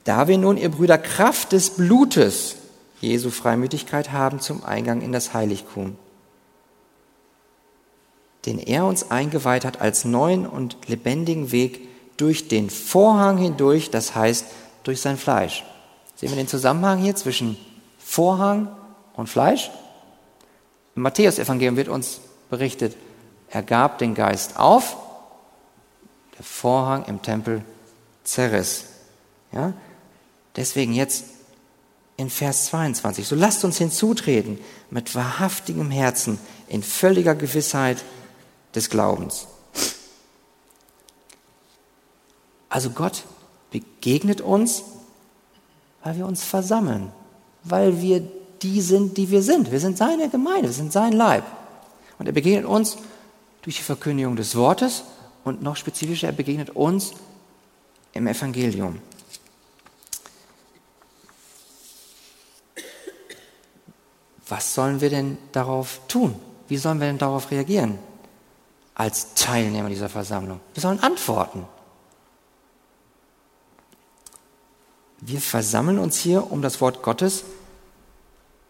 da 0.03 0.27
wir 0.27 0.37
nun, 0.37 0.57
ihr 0.57 0.69
Brüder, 0.69 0.99
Kraft 0.99 1.53
des 1.53 1.71
Blutes 1.71 2.57
Jesu 3.01 3.31
Freimütigkeit 3.31 4.11
haben 4.11 4.41
zum 4.41 4.65
Eingang 4.65 5.01
in 5.01 5.13
das 5.13 5.33
Heiligtum, 5.33 5.97
den 8.47 8.59
er 8.59 8.85
uns 8.85 9.13
eingeweiht 9.13 9.65
hat 9.65 9.81
als 9.81 10.05
neuen 10.05 10.47
und 10.47 10.77
lebendigen 10.89 11.53
Weg 11.53 11.89
durch 12.17 12.49
den 12.49 12.69
Vorhang 12.69 13.39
hindurch, 13.39 13.91
das 13.91 14.17
heißt 14.17 14.47
durch 14.83 15.01
sein 15.01 15.19
Fleisch. 15.19 15.65
Sehen 16.17 16.31
wir 16.31 16.37
den 16.37 16.49
Zusammenhang 16.49 16.99
hier 16.99 17.15
zwischen 17.15 17.57
Vorhang 17.99 18.69
und 19.15 19.29
Fleisch? 19.29 19.71
Im 20.97 21.03
Matthäus-Evangelium 21.03 21.77
wird 21.77 21.89
uns 21.89 22.21
berichtet, 22.51 22.97
er 23.53 23.63
gab 23.63 23.99
den 23.99 24.15
Geist 24.15 24.59
auf, 24.59 24.97
der 26.39 26.45
Vorhang 26.45 27.05
im 27.05 27.21
Tempel 27.21 27.63
zerriss. 28.25 28.85
Ja? 29.53 29.75
Deswegen 30.57 30.95
jetzt 30.95 31.25
in 32.17 32.31
Vers 32.31 32.67
22, 32.67 33.29
so 33.29 33.37
lasst 33.37 33.63
uns 33.65 33.77
hinzutreten 33.77 34.59
mit 34.91 35.15
wahrhaftigem 35.15 35.91
Herzen 35.91 36.39
in 36.67 36.83
völliger 36.83 37.35
Gewissheit 37.35 38.03
des 38.75 38.89
Glaubens. 38.89 39.47
Also 42.71 42.89
Gott 42.89 43.25
begegnet 43.71 44.41
uns, 44.41 44.83
weil 46.03 46.17
wir 46.17 46.25
uns 46.25 46.43
versammeln, 46.43 47.13
weil 47.65 48.01
wir 48.01 48.27
die 48.63 48.81
sind, 48.81 49.19
die 49.19 49.31
wir 49.31 49.43
sind. 49.43 49.71
Wir 49.71 49.81
sind 49.81 49.99
seine 49.99 50.31
Gemeinde, 50.31 50.69
wir 50.69 50.75
sind 50.75 50.91
sein 50.91 51.13
Leib. 51.13 51.45
Und 52.19 52.27
er 52.27 52.33
begegnet 52.33 52.65
uns 52.65 52.97
durch 53.63 53.77
die 53.77 53.83
Verkündigung 53.83 54.37
des 54.37 54.57
Wortes 54.57 55.05
und 55.45 55.63
noch 55.63 55.77
spezifischer, 55.77 56.29
er 56.29 56.33
begegnet 56.33 56.71
uns 56.71 57.13
im 58.13 58.27
Evangelium. 58.27 59.01
Was 64.49 64.75
sollen 64.75 65.01
wir 65.01 65.09
denn 65.09 65.39
darauf 65.53 66.01
tun? 66.09 66.35
Wie 66.69 66.77
sollen 66.77 67.01
wir 67.01 67.07
denn 67.07 67.19
darauf 67.19 67.51
reagieren? 67.51 67.99
Als 68.95 69.35
Teilnehmer 69.35 69.89
dieser 69.89 70.11
Versammlung. 70.11 70.61
Wir 70.75 70.83
sollen 70.83 71.01
antworten. 71.01 71.67
Wir 75.21 75.41
versammeln 75.41 75.99
uns 75.99 76.19
hier 76.19 76.51
um 76.51 76.63
das 76.63 76.81
Wort 76.81 77.03
Gottes, 77.03 77.45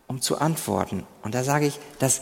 um 0.06 0.20
zu 0.20 0.38
antworten. 0.38 1.06
Und 1.22 1.34
da 1.34 1.42
sage 1.42 1.66
ich, 1.66 1.80
dass 1.98 2.20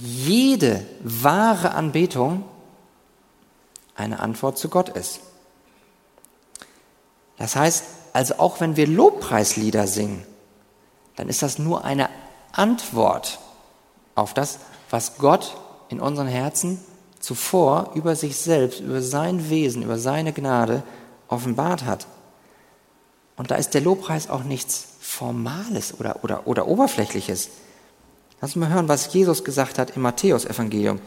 jede 0.00 0.84
wahre 1.02 1.72
Anbetung 1.72 2.44
eine 3.94 4.20
Antwort 4.20 4.58
zu 4.58 4.68
Gott 4.68 4.88
ist. 4.88 5.20
Das 7.36 7.56
heißt, 7.56 7.84
also 8.12 8.34
auch 8.38 8.60
wenn 8.60 8.76
wir 8.76 8.86
Lobpreislieder 8.86 9.86
singen, 9.86 10.24
dann 11.16 11.28
ist 11.28 11.42
das 11.42 11.58
nur 11.58 11.84
eine 11.84 12.08
Antwort 12.52 13.38
auf 14.14 14.34
das, 14.34 14.58
was 14.90 15.18
Gott 15.18 15.56
in 15.88 16.00
unseren 16.00 16.28
Herzen 16.28 16.80
zuvor 17.20 17.90
über 17.94 18.16
sich 18.16 18.36
selbst, 18.36 18.80
über 18.80 19.02
sein 19.02 19.50
Wesen, 19.50 19.82
über 19.82 19.98
seine 19.98 20.32
Gnade 20.32 20.82
offenbart 21.28 21.84
hat. 21.84 22.06
Und 23.36 23.50
da 23.50 23.56
ist 23.56 23.74
der 23.74 23.80
Lobpreis 23.80 24.28
auch 24.30 24.42
nichts 24.42 24.88
Formales 25.00 25.98
oder, 25.98 26.24
oder, 26.24 26.46
oder 26.46 26.66
Oberflächliches. 26.66 27.50
Lass 28.40 28.50
uns 28.50 28.56
mal 28.56 28.72
hören, 28.72 28.88
was 28.88 29.12
Jesus 29.12 29.44
gesagt 29.44 29.78
hat 29.78 29.96
im 29.96 30.02
Matthäus-Evangelium. 30.02 31.00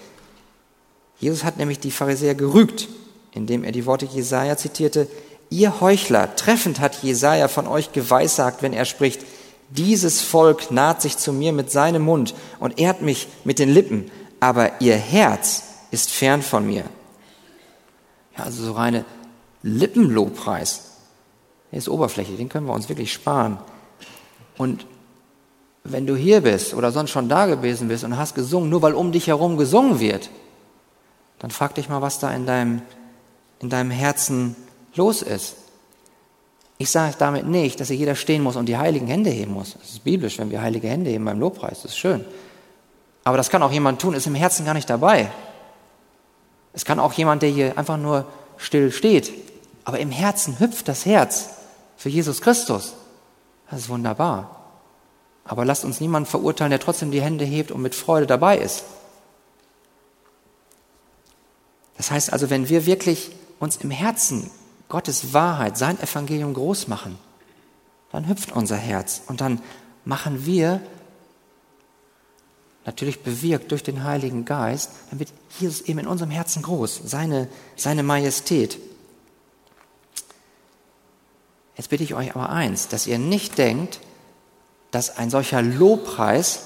Jesus 1.20 1.44
hat 1.44 1.58
nämlich 1.58 1.80
die 1.80 1.92
Pharisäer 1.92 2.36
gerügt, 2.36 2.88
indem 3.32 3.64
er 3.64 3.72
die 3.72 3.86
Worte 3.86 4.06
Jesaja 4.06 4.58
zitierte. 4.58 5.08
Ihr 5.50 5.80
Heuchler, 5.82 6.36
treffend 6.36 6.80
hat 6.80 7.04
Jesaja 7.04 7.48
von 7.48 7.68
euch 7.68 7.92
geweissagt, 7.94 8.62
wenn 8.62 8.74
er 8.74 8.86
spricht, 8.86 9.22
dieses 9.70 10.20
Volk 10.22 10.72
naht 10.72 11.02
sich 11.02 11.18
zu 11.18 11.32
mir 11.32 11.54
mit 11.54 11.72
seinem 11.72 12.02
Mund 12.02 12.34
und 12.60 12.80
ehrt 12.80 13.02
mich 13.02 13.28
mit 13.46 13.58
den 13.58 13.70
Lippen, 13.70 14.12
aber 14.42 14.82
ihr 14.82 14.98
Herz 14.98 15.64
ist 15.92 16.12
fern 16.12 16.42
von 16.42 16.66
mir. 16.66 16.84
Ja, 18.38 18.44
also 18.46 18.66
so 18.66 18.74
reine 18.74 19.06
Lippenlobpreis. 19.64 20.92
Der 21.72 21.80
ist 21.80 21.88
Oberfläche, 21.88 22.34
den 22.34 22.50
können 22.50 22.68
wir 22.68 22.74
uns 22.74 22.90
wirklich 22.90 23.14
sparen. 23.14 23.60
Und 24.58 24.86
wenn 25.84 26.06
du 26.06 26.16
hier 26.16 26.42
bist 26.42 26.74
oder 26.74 26.92
sonst 26.92 27.12
schon 27.12 27.28
da 27.28 27.46
gewesen 27.48 27.88
bist 27.88 28.04
und 28.04 28.18
hast 28.18 28.36
gesungen, 28.36 28.70
nur 28.70 28.82
weil 28.82 28.94
um 28.94 29.12
dich 29.12 29.28
herum 29.28 29.58
gesungen 29.58 30.00
wird, 30.00 30.30
dann 31.40 31.50
frag 31.52 31.74
dich 31.76 31.90
mal, 31.90 32.02
was 32.02 32.20
da 32.20 32.32
in 32.32 32.46
deinem, 32.46 32.82
in 33.60 33.70
deinem 33.70 33.90
Herzen 33.90 34.56
los 34.96 35.22
ist. 35.22 35.56
Ich 36.78 36.90
sage 36.90 37.16
damit 37.18 37.48
nicht, 37.48 37.80
dass 37.80 37.88
hier 37.88 37.98
jeder 37.98 38.16
stehen 38.16 38.44
muss 38.44 38.56
und 38.56 38.68
die 38.68 38.78
heiligen 38.78 39.08
Hände 39.08 39.30
heben 39.30 39.54
muss. 39.54 39.74
Das 39.74 39.90
ist 39.90 40.04
biblisch, 40.04 40.38
wenn 40.40 40.52
wir 40.52 40.62
heilige 40.62 40.88
Hände 40.88 41.10
heben 41.10 41.26
beim 41.26 41.40
Lobpreis. 41.40 41.82
Das 41.82 41.92
ist 41.92 41.98
schön. 41.98 42.26
Aber 43.24 43.38
das 43.38 43.50
kann 43.50 43.62
auch 43.64 43.72
jemand 43.72 44.02
tun, 44.02 44.14
ist 44.14 44.28
im 44.28 44.36
Herzen 44.36 44.66
gar 44.66 44.74
nicht 44.74 44.90
dabei. 44.90 45.32
Es 46.74 46.86
kann 46.86 47.00
auch 47.00 47.14
jemand, 47.14 47.42
der 47.42 47.50
hier 47.50 47.78
einfach 47.78 47.98
nur 47.98 48.26
still 48.58 48.92
steht, 48.92 49.32
aber 49.84 50.00
im 50.00 50.12
Herzen 50.12 50.60
hüpft 50.60 50.88
das 50.88 51.06
Herz 51.06 51.50
für 51.98 52.10
Jesus 52.10 52.42
Christus. 52.42 52.94
Das 53.70 53.80
ist 53.80 53.90
wunderbar. 53.90 54.61
Aber 55.44 55.66
lasst 55.66 55.86
uns 55.86 56.00
niemanden 56.00 56.30
verurteilen, 56.30 56.70
der 56.70 56.80
trotzdem 56.80 57.12
die 57.12 57.22
Hände 57.22 57.46
hebt 57.46 57.72
und 57.72 57.82
mit 57.82 57.96
Freude 57.96 58.28
dabei 58.28 58.58
ist. 58.58 58.84
Das 61.98 62.12
heißt 62.12 62.34
also, 62.34 62.50
wenn 62.50 62.70
wir 62.70 62.86
wirklich 62.86 63.32
uns 63.60 63.78
im 63.78 63.92
Herzen 63.92 64.50
Gottes 64.90 65.34
Wahrheit, 65.34 65.78
sein 65.78 66.00
Evangelium 66.00 66.54
groß 66.54 66.88
machen, 66.88 67.18
dann 68.12 68.28
hüpft 68.28 68.52
unser 68.52 68.76
Herz 68.76 69.22
und 69.28 69.42
dann 69.42 69.62
machen 70.04 70.46
wir, 70.46 70.82
natürlich 72.86 73.22
bewirkt 73.22 73.72
durch 73.72 73.84
den 73.84 74.04
Heiligen 74.04 74.46
Geist, 74.46 74.92
dann 75.10 75.20
wird 75.20 75.32
Jesus 75.60 75.82
eben 75.82 76.00
in 76.00 76.08
unserem 76.08 76.32
Herzen 76.32 76.64
groß, 76.64 77.02
seine, 77.06 77.48
seine 77.76 78.04
Majestät. 78.04 78.80
Jetzt 81.78 81.90
bitte 81.90 82.04
ich 82.04 82.16
euch 82.16 82.36
aber 82.36 82.50
eins, 82.50 82.88
dass 82.88 83.08
ihr 83.08 83.20
nicht 83.20 83.58
denkt, 83.58 84.00
dass 84.92 85.18
ein 85.18 85.30
solcher 85.30 85.62
Lobpreis 85.62 86.64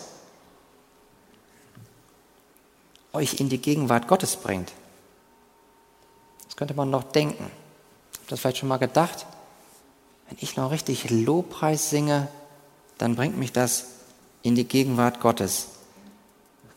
euch 3.14 3.40
in 3.40 3.50
die 3.50 3.60
Gegenwart 3.60 4.08
Gottes 4.08 4.36
bringt. 4.36 4.72
Das 6.46 6.56
könnte 6.56 6.74
man 6.74 6.90
noch 6.90 7.04
denken. 7.04 7.44
Habt 7.44 8.26
ihr 8.26 8.30
das 8.30 8.40
vielleicht 8.40 8.58
schon 8.58 8.70
mal 8.70 8.78
gedacht? 8.78 9.26
Wenn 10.28 10.38
ich 10.42 10.58
noch 10.58 10.72
richtig 10.72 11.10
Lobpreis 11.10 11.90
singe, 11.90 12.28
dann 12.98 13.16
bringt 13.16 13.38
mich 13.38 13.52
das 13.52 13.86
in 14.42 14.56
die 14.56 14.68
Gegenwart 14.68 15.20
Gottes. 15.20 15.68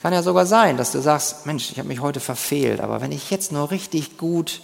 Kann 0.00 0.12
ja 0.12 0.22
sogar 0.22 0.46
sein, 0.46 0.76
dass 0.76 0.92
du 0.92 1.00
sagst, 1.00 1.46
Mensch, 1.46 1.70
ich 1.72 1.78
habe 1.78 1.88
mich 1.88 2.00
heute 2.00 2.20
verfehlt, 2.20 2.80
aber 2.80 3.00
wenn 3.00 3.10
ich 3.10 3.30
jetzt 3.30 3.50
nur 3.50 3.70
richtig 3.70 4.16
gut 4.16 4.60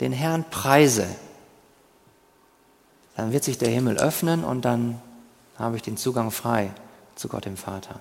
den 0.00 0.12
Herrn 0.12 0.44
preise, 0.50 1.06
dann 3.16 3.32
wird 3.32 3.44
sich 3.44 3.58
der 3.58 3.68
Himmel 3.68 3.98
öffnen 3.98 4.44
und 4.44 4.64
dann 4.64 5.00
habe 5.58 5.76
ich 5.76 5.82
den 5.82 5.96
Zugang 5.96 6.30
frei 6.30 6.72
zu 7.14 7.28
Gott 7.28 7.44
dem 7.44 7.56
Vater. 7.56 8.00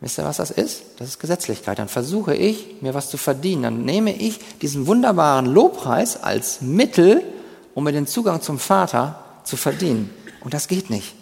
Wisst 0.00 0.18
ihr, 0.18 0.24
was 0.24 0.38
das 0.38 0.50
ist? 0.50 0.82
Das 0.98 1.06
ist 1.06 1.20
Gesetzlichkeit. 1.20 1.78
Dann 1.78 1.88
versuche 1.88 2.34
ich, 2.34 2.82
mir 2.82 2.92
was 2.92 3.08
zu 3.08 3.16
verdienen. 3.16 3.62
Dann 3.62 3.84
nehme 3.84 4.12
ich 4.12 4.40
diesen 4.58 4.88
wunderbaren 4.88 5.46
Lobpreis 5.46 6.20
als 6.20 6.60
Mittel, 6.60 7.22
um 7.74 7.84
mir 7.84 7.92
den 7.92 8.08
Zugang 8.08 8.42
zum 8.42 8.58
Vater 8.58 9.22
zu 9.44 9.56
verdienen. 9.56 10.10
Und 10.40 10.54
das 10.54 10.66
geht 10.66 10.90
nicht. 10.90 11.14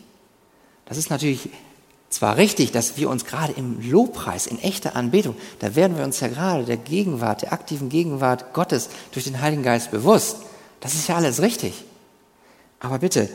Das 0.86 0.96
ist 0.96 1.10
natürlich 1.10 1.50
zwar 2.08 2.38
richtig, 2.38 2.72
dass 2.72 2.96
wir 2.96 3.10
uns 3.10 3.26
gerade 3.26 3.52
im 3.52 3.90
Lobpreis, 3.90 4.46
in 4.46 4.58
echter 4.58 4.96
Anbetung, 4.96 5.36
da 5.60 5.76
werden 5.76 5.96
wir 5.96 6.04
uns 6.04 6.20
ja 6.20 6.28
gerade 6.28 6.64
der 6.64 6.76
Gegenwart, 6.76 7.42
der 7.42 7.52
aktiven 7.52 7.90
Gegenwart 7.90 8.54
Gottes 8.54 8.88
durch 9.12 9.26
den 9.26 9.40
Heiligen 9.40 9.62
Geist 9.62 9.90
bewusst. 9.90 10.38
Das 10.80 10.94
ist 10.94 11.06
ja 11.06 11.16
alles 11.16 11.42
richtig. 11.42 11.84
Aber 12.80 12.98
bitte, 12.98 13.28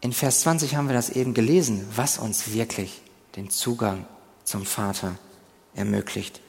in 0.00 0.12
Vers 0.12 0.40
20 0.40 0.76
haben 0.76 0.88
wir 0.88 0.94
das 0.94 1.10
eben 1.10 1.34
gelesen, 1.34 1.86
was 1.94 2.18
uns 2.18 2.52
wirklich 2.52 3.02
den 3.36 3.50
Zugang 3.50 4.06
zum 4.44 4.64
Vater 4.64 5.16
ermöglicht. 5.74 6.40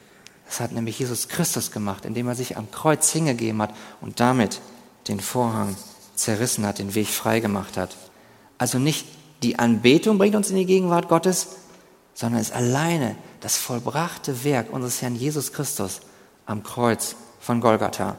Das 0.45 0.59
hat 0.59 0.71
nämlich 0.71 0.99
Jesus 0.99 1.27
Christus 1.27 1.71
gemacht, 1.71 2.05
indem 2.05 2.27
er 2.27 2.35
sich 2.35 2.57
am 2.57 2.71
Kreuz 2.71 3.11
hingegeben 3.11 3.61
hat 3.61 3.75
und 3.99 4.19
damit 4.19 4.59
den 5.07 5.19
Vorhang 5.19 5.75
zerrissen 6.15 6.65
hat, 6.65 6.79
den 6.79 6.95
Weg 6.95 7.07
frei 7.07 7.39
gemacht 7.39 7.77
hat. 7.77 7.95
Also 8.57 8.79
nicht 8.79 9.05
die 9.43 9.59
Anbetung 9.59 10.17
bringt 10.17 10.35
uns 10.35 10.49
in 10.49 10.55
die 10.55 10.65
Gegenwart 10.65 11.09
Gottes, 11.09 11.47
sondern 12.13 12.41
es 12.41 12.51
alleine 12.51 13.15
das 13.39 13.57
vollbrachte 13.57 14.43
Werk 14.43 14.71
unseres 14.71 15.01
Herrn 15.01 15.15
Jesus 15.15 15.51
Christus 15.51 16.01
am 16.45 16.63
Kreuz 16.63 17.15
von 17.39 17.59
Golgatha. 17.59 18.17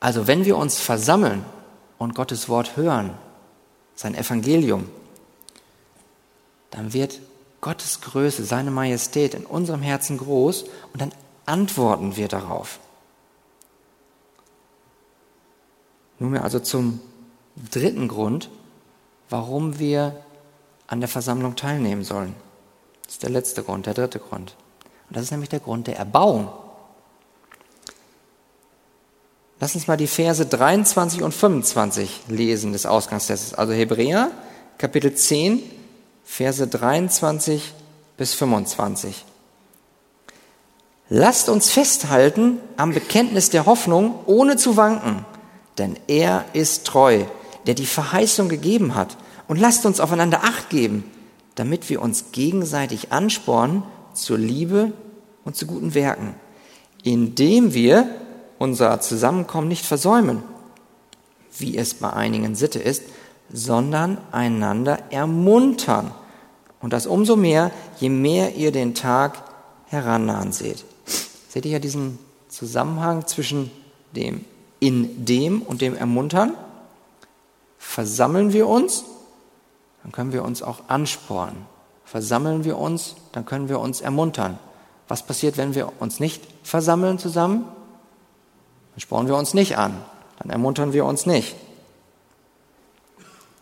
Also 0.00 0.26
wenn 0.26 0.46
wir 0.46 0.56
uns 0.56 0.80
versammeln 0.80 1.44
und 1.98 2.14
Gottes 2.14 2.48
Wort 2.48 2.76
hören, 2.76 3.14
sein 3.94 4.14
Evangelium, 4.14 4.88
dann 6.70 6.94
wird 6.94 7.20
Gottes 7.60 8.00
Größe, 8.00 8.44
seine 8.44 8.70
Majestät 8.70 9.34
in 9.34 9.44
unserem 9.44 9.82
Herzen 9.82 10.16
groß 10.16 10.64
und 10.92 11.02
dann 11.02 11.12
antworten 11.44 12.16
wir 12.16 12.28
darauf. 12.28 12.80
Nun 16.18 16.36
also 16.38 16.60
zum 16.60 17.00
dritten 17.70 18.08
Grund, 18.08 18.50
warum 19.28 19.78
wir 19.78 20.22
an 20.86 21.00
der 21.00 21.08
Versammlung 21.08 21.56
teilnehmen 21.56 22.04
sollen. 22.04 22.34
Das 23.02 23.14
ist 23.14 23.22
der 23.22 23.30
letzte 23.30 23.62
Grund, 23.62 23.86
der 23.86 23.94
dritte 23.94 24.18
Grund. 24.18 24.54
Und 25.08 25.16
das 25.16 25.24
ist 25.24 25.30
nämlich 25.30 25.48
der 25.50 25.60
Grund 25.60 25.86
der 25.86 25.96
Erbauung. 25.96 26.48
Lass 29.60 29.74
uns 29.74 29.86
mal 29.86 29.98
die 29.98 30.06
Verse 30.06 30.44
23 30.44 31.22
und 31.22 31.34
25 31.34 32.22
lesen 32.28 32.72
des 32.72 32.86
Ausgangstextes. 32.86 33.52
Also 33.52 33.74
Hebräer, 33.74 34.30
Kapitel 34.78 35.14
10, 35.14 35.62
Verse 36.24 36.66
23 36.66 37.74
bis 38.16 38.32
25. 38.32 39.26
Lasst 41.10 41.50
uns 41.50 41.70
festhalten 41.70 42.58
am 42.78 42.94
Bekenntnis 42.94 43.50
der 43.50 43.66
Hoffnung, 43.66 44.20
ohne 44.24 44.56
zu 44.56 44.78
wanken, 44.78 45.26
denn 45.76 45.98
er 46.06 46.46
ist 46.54 46.86
treu, 46.86 47.24
der 47.66 47.74
die 47.74 47.84
Verheißung 47.84 48.48
gegeben 48.48 48.94
hat. 48.94 49.18
Und 49.46 49.60
lasst 49.60 49.84
uns 49.84 50.00
aufeinander 50.00 50.42
acht 50.42 50.70
geben, 50.70 51.04
damit 51.56 51.90
wir 51.90 52.00
uns 52.00 52.32
gegenseitig 52.32 53.12
anspornen 53.12 53.82
zur 54.14 54.38
Liebe 54.38 54.92
und 55.44 55.54
zu 55.54 55.66
guten 55.66 55.92
Werken, 55.92 56.34
indem 57.02 57.74
wir 57.74 58.08
unser 58.60 59.00
Zusammenkommen 59.00 59.68
nicht 59.68 59.86
versäumen, 59.86 60.42
wie 61.58 61.78
es 61.78 61.94
bei 61.94 62.12
einigen 62.12 62.54
Sitte 62.54 62.78
ist, 62.78 63.02
sondern 63.50 64.18
einander 64.32 64.98
ermuntern. 65.10 66.12
Und 66.80 66.92
das 66.92 67.06
umso 67.06 67.36
mehr, 67.36 67.70
je 67.98 68.10
mehr 68.10 68.54
ihr 68.56 68.70
den 68.70 68.94
Tag 68.94 69.42
herannahen 69.86 70.52
seht. 70.52 70.84
Seht 71.48 71.64
ihr 71.64 71.72
ja 71.72 71.78
diesen 71.78 72.18
Zusammenhang 72.48 73.26
zwischen 73.26 73.70
dem 74.14 74.44
in 74.78 75.24
dem 75.24 75.62
und 75.62 75.80
dem 75.80 75.96
Ermuntern? 75.96 76.52
Versammeln 77.78 78.52
wir 78.52 78.68
uns, 78.68 79.04
dann 80.02 80.12
können 80.12 80.34
wir 80.34 80.44
uns 80.44 80.62
auch 80.62 80.80
anspornen. 80.88 81.64
Versammeln 82.04 82.64
wir 82.64 82.76
uns, 82.76 83.16
dann 83.32 83.46
können 83.46 83.70
wir 83.70 83.80
uns 83.80 84.02
ermuntern. 84.02 84.58
Was 85.08 85.24
passiert, 85.24 85.56
wenn 85.56 85.74
wir 85.74 85.92
uns 85.98 86.20
nicht 86.20 86.42
versammeln 86.62 87.18
zusammen? 87.18 87.64
Dann 89.00 89.06
spornen 89.06 89.28
wir 89.28 89.36
uns 89.36 89.54
nicht 89.54 89.78
an, 89.78 89.96
dann 90.40 90.50
ermuntern 90.50 90.92
wir 90.92 91.06
uns 91.06 91.24
nicht. 91.24 91.56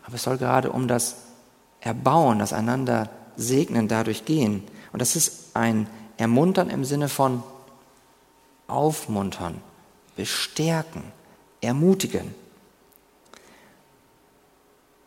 Aber 0.05 0.15
es 0.15 0.23
soll 0.23 0.37
gerade 0.37 0.69
um 0.69 0.89
das 0.89 1.15
Erbauen, 1.79 2.39
das 2.39 2.51
einander 2.51 3.09
segnen 3.37 3.87
dadurch 3.87 4.25
gehen. 4.25 4.63
Und 4.91 5.01
das 5.01 5.15
ist 5.15 5.55
ein 5.55 5.87
Ermuntern 6.17 6.69
im 6.69 6.83
Sinne 6.83 7.07
von 7.07 7.41
aufmuntern, 8.67 9.61
bestärken, 10.17 11.03
ermutigen. 11.61 12.35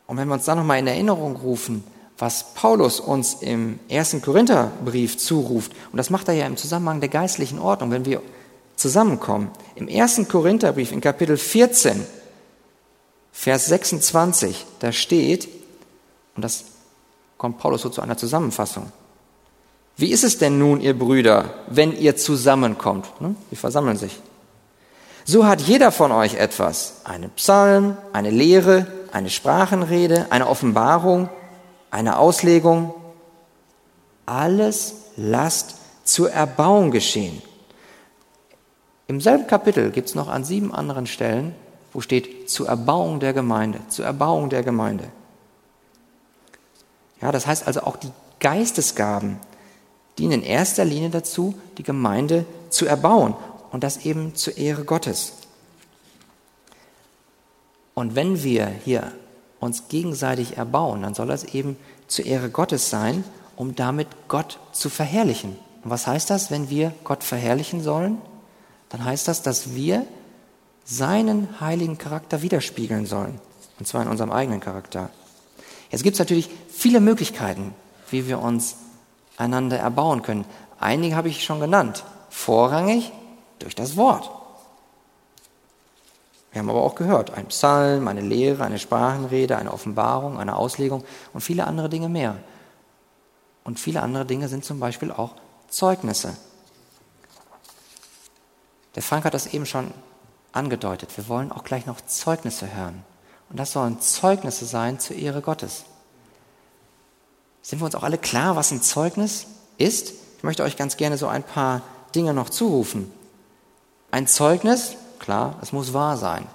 Und 0.07 0.17
wenn 0.17 0.29
wir 0.29 0.35
uns 0.35 0.47
dann 0.47 0.57
nochmal 0.57 0.79
in 0.79 0.87
Erinnerung 0.87 1.37
rufen, 1.37 1.85
was 2.17 2.55
Paulus 2.55 3.01
uns 3.01 3.35
im 3.35 3.79
ersten 3.91 4.23
Korintherbrief 4.23 5.19
zuruft, 5.19 5.73
und 5.91 5.99
das 5.99 6.09
macht 6.09 6.29
er 6.29 6.35
ja 6.35 6.47
im 6.47 6.57
Zusammenhang 6.57 7.01
der 7.01 7.11
geistlichen 7.11 7.59
Ordnung, 7.59 7.91
wenn 7.91 8.07
wir 8.07 8.23
zusammenkommen. 8.77 9.51
Im 9.75 9.89
ersten 9.89 10.29
Korintherbrief 10.29 10.93
in 10.93 11.01
Kapitel 11.01 11.37
14, 11.37 12.05
Vers 13.33 13.67
26, 13.67 14.67
da 14.81 14.93
steht, 14.93 15.49
und 16.37 16.43
das 16.43 16.65
kommt 17.39 17.59
Paulus 17.59 17.83
so 17.83 17.89
zu 17.89 18.03
einer 18.03 18.17
Zusammenfassung. 18.17 18.93
Wie 19.97 20.11
ist 20.11 20.25
es 20.25 20.39
denn 20.39 20.59
nun, 20.59 20.81
ihr 20.81 20.99
Brüder, 20.99 21.55
wenn 21.69 21.97
ihr 21.97 22.17
zusammenkommt? 22.17 23.21
Ne? 23.21 23.35
Die 23.51 23.57
versammeln 23.57 23.97
sich. 23.97 24.21
So 25.25 25.47
hat 25.47 25.61
jeder 25.61 25.93
von 25.93 26.13
euch 26.13 26.35
etwas. 26.35 26.95
Eine 27.05 27.29
Psalm, 27.29 27.97
eine 28.13 28.31
Lehre, 28.31 28.87
eine 29.13 29.31
Sprachenrede, 29.31 30.27
eine 30.31 30.49
Offenbarung, 30.49 31.29
eine 31.91 32.19
Auslegung. 32.19 32.95
Alles 34.27 34.95
lasst 35.17 35.77
zur 36.05 36.31
Erbauung 36.31 36.91
geschehen. 36.91 37.43
Im 39.13 39.21
selben 39.21 39.47
Kapitel 39.47 39.91
gibt 39.91 40.09
es 40.09 40.15
noch 40.15 40.29
an 40.29 40.43
sieben 40.43 40.73
anderen 40.73 41.07
Stellen, 41.07 41.55
wo 41.93 42.01
steht 42.01 42.49
zur 42.49 42.69
Erbauung 42.69 43.21
der 43.21 43.35
Gemeinde, 43.35 43.79
zur 43.91 44.07
Erbauung 44.07 44.49
der 44.49 44.63
Gemeinde. 44.63 45.05
Ja, 47.21 47.31
das 47.31 47.47
heißt 47.47 47.67
also 47.67 47.83
auch 47.83 47.97
die 47.97 48.11
Geistesgaben 48.41 49.37
dienen 50.17 50.41
in 50.41 50.43
erster 50.43 50.87
Linie 50.87 51.11
dazu, 51.11 51.55
die 51.77 51.83
Gemeinde 51.83 52.47
zu 52.71 52.87
erbauen 52.87 53.35
und 53.71 53.85
das 53.85 54.07
eben 54.07 54.35
zur 54.35 54.57
Ehre 54.57 54.85
Gottes. 54.85 55.35
Und 57.93 58.15
wenn 58.15 58.43
wir 58.43 58.67
hier 58.67 59.13
uns 59.61 59.89
gegenseitig 59.89 60.57
erbauen, 60.57 61.03
dann 61.03 61.13
soll 61.13 61.27
das 61.27 61.45
eben 61.45 61.77
zur 62.07 62.25
Ehre 62.25 62.49
Gottes 62.49 62.89
sein, 62.89 63.25
um 63.57 63.75
damit 63.75 64.09
Gott 64.29 64.59
zu 64.73 64.89
verherrlichen. 64.89 65.59
Und 65.85 65.91
was 65.91 66.07
heißt 66.07 66.31
das, 66.31 66.51
wenn 66.51 66.71
wir 66.71 66.95
Gott 67.05 67.23
verherrlichen 67.23 67.83
sollen? 67.83 68.17
Dann 68.93 69.05
heißt 69.05 69.27
das, 69.27 69.43
dass 69.43 69.75
wir 69.75 70.07
seinen 70.85 71.61
heiligen 71.61 71.97
Charakter 71.99 72.43
widerspiegeln 72.43 73.07
sollen. 73.07 73.41
Und 73.79 73.87
zwar 73.87 74.03
in 74.03 74.09
unserem 74.09 74.31
eigenen 74.31 74.61
Charakter. 74.61 75.09
Jetzt 75.91 76.03
gibt 76.03 76.15
es 76.15 76.19
natürlich 76.19 76.51
viele 76.69 77.01
Möglichkeiten, 77.01 77.75
wie 78.11 78.29
wir 78.29 78.39
uns 78.39 78.77
einander 79.39 79.79
erbauen 79.79 80.23
können. 80.23 80.45
Einige 80.79 81.17
habe 81.17 81.29
ich 81.29 81.43
schon 81.43 81.59
genannt. 81.59 82.05
Vorrangig 82.29 83.13
durch 83.59 83.75
das 83.75 83.97
Wort. 83.97 84.31
Wir 86.53 86.61
haben 86.61 86.69
aber 86.69 86.83
auch 86.83 86.95
gehört, 86.95 87.33
ein 87.33 87.47
Psalm, 87.47 88.09
eine 88.09 88.21
Lehre, 88.21 88.63
eine 88.63 88.79
Sprachenrede, 88.79 89.57
eine 89.57 89.73
Offenbarung, 89.73 90.39
eine 90.39 90.57
Auslegung 90.57 91.03
und 91.33 91.41
viele 91.41 91.67
andere 91.67 91.89
Dinge 91.89 92.11
mehr. 92.11 92.37
Und 93.65 93.81
viele 93.81 94.03
andere 94.03 94.27
Dinge 94.27 94.49
sind 94.49 94.67
zum 94.67 94.79
Beispiel 94.79 95.11
auch 95.11 95.35
Zeugnisse. 95.69 96.37
Der 98.95 99.03
Frank 99.03 99.25
hat 99.25 99.35
das 99.35 99.47
eben 99.47 99.67
schon 99.67 99.93
angedeutet. 100.53 101.17
Wir 101.17 101.29
wollen 101.29 101.53
auch 101.53 101.65
gleich 101.65 101.87
noch 101.87 102.01
Zeugnisse 102.01 102.75
hören. 102.75 103.05
Und 103.49 103.59
das 103.59 103.73
sollen 103.73 104.01
Zeugnisse 104.01 104.67
sein 104.67 104.99
zur 104.99 105.17
Ehre 105.17 105.43
Gottes. 105.43 105.85
Sind 107.63 107.81
wir 107.81 107.87
uns 107.87 107.95
auch 107.95 108.03
alle 108.03 108.19
klar, 108.19 108.57
was 108.57 108.71
ein 108.71 108.83
Zeugnis 108.83 109.47
ist? 109.79 110.13
Ich 110.39 110.43
möchte 110.43 110.63
euch 110.63 110.77
ganz 110.77 110.97
gerne 110.97 111.17
so 111.17 111.29
ein 111.29 111.43
paar 111.43 111.83
Dinge 112.15 112.35
noch 112.35 112.51
zurufen. 112.51 113.13
Ein 114.11 114.27
Zeugnis, 114.27 114.97
klar, 115.19 115.59
es 115.63 115.73
muss 115.73 115.95
wahr 115.95 116.17
sein. 116.17 116.47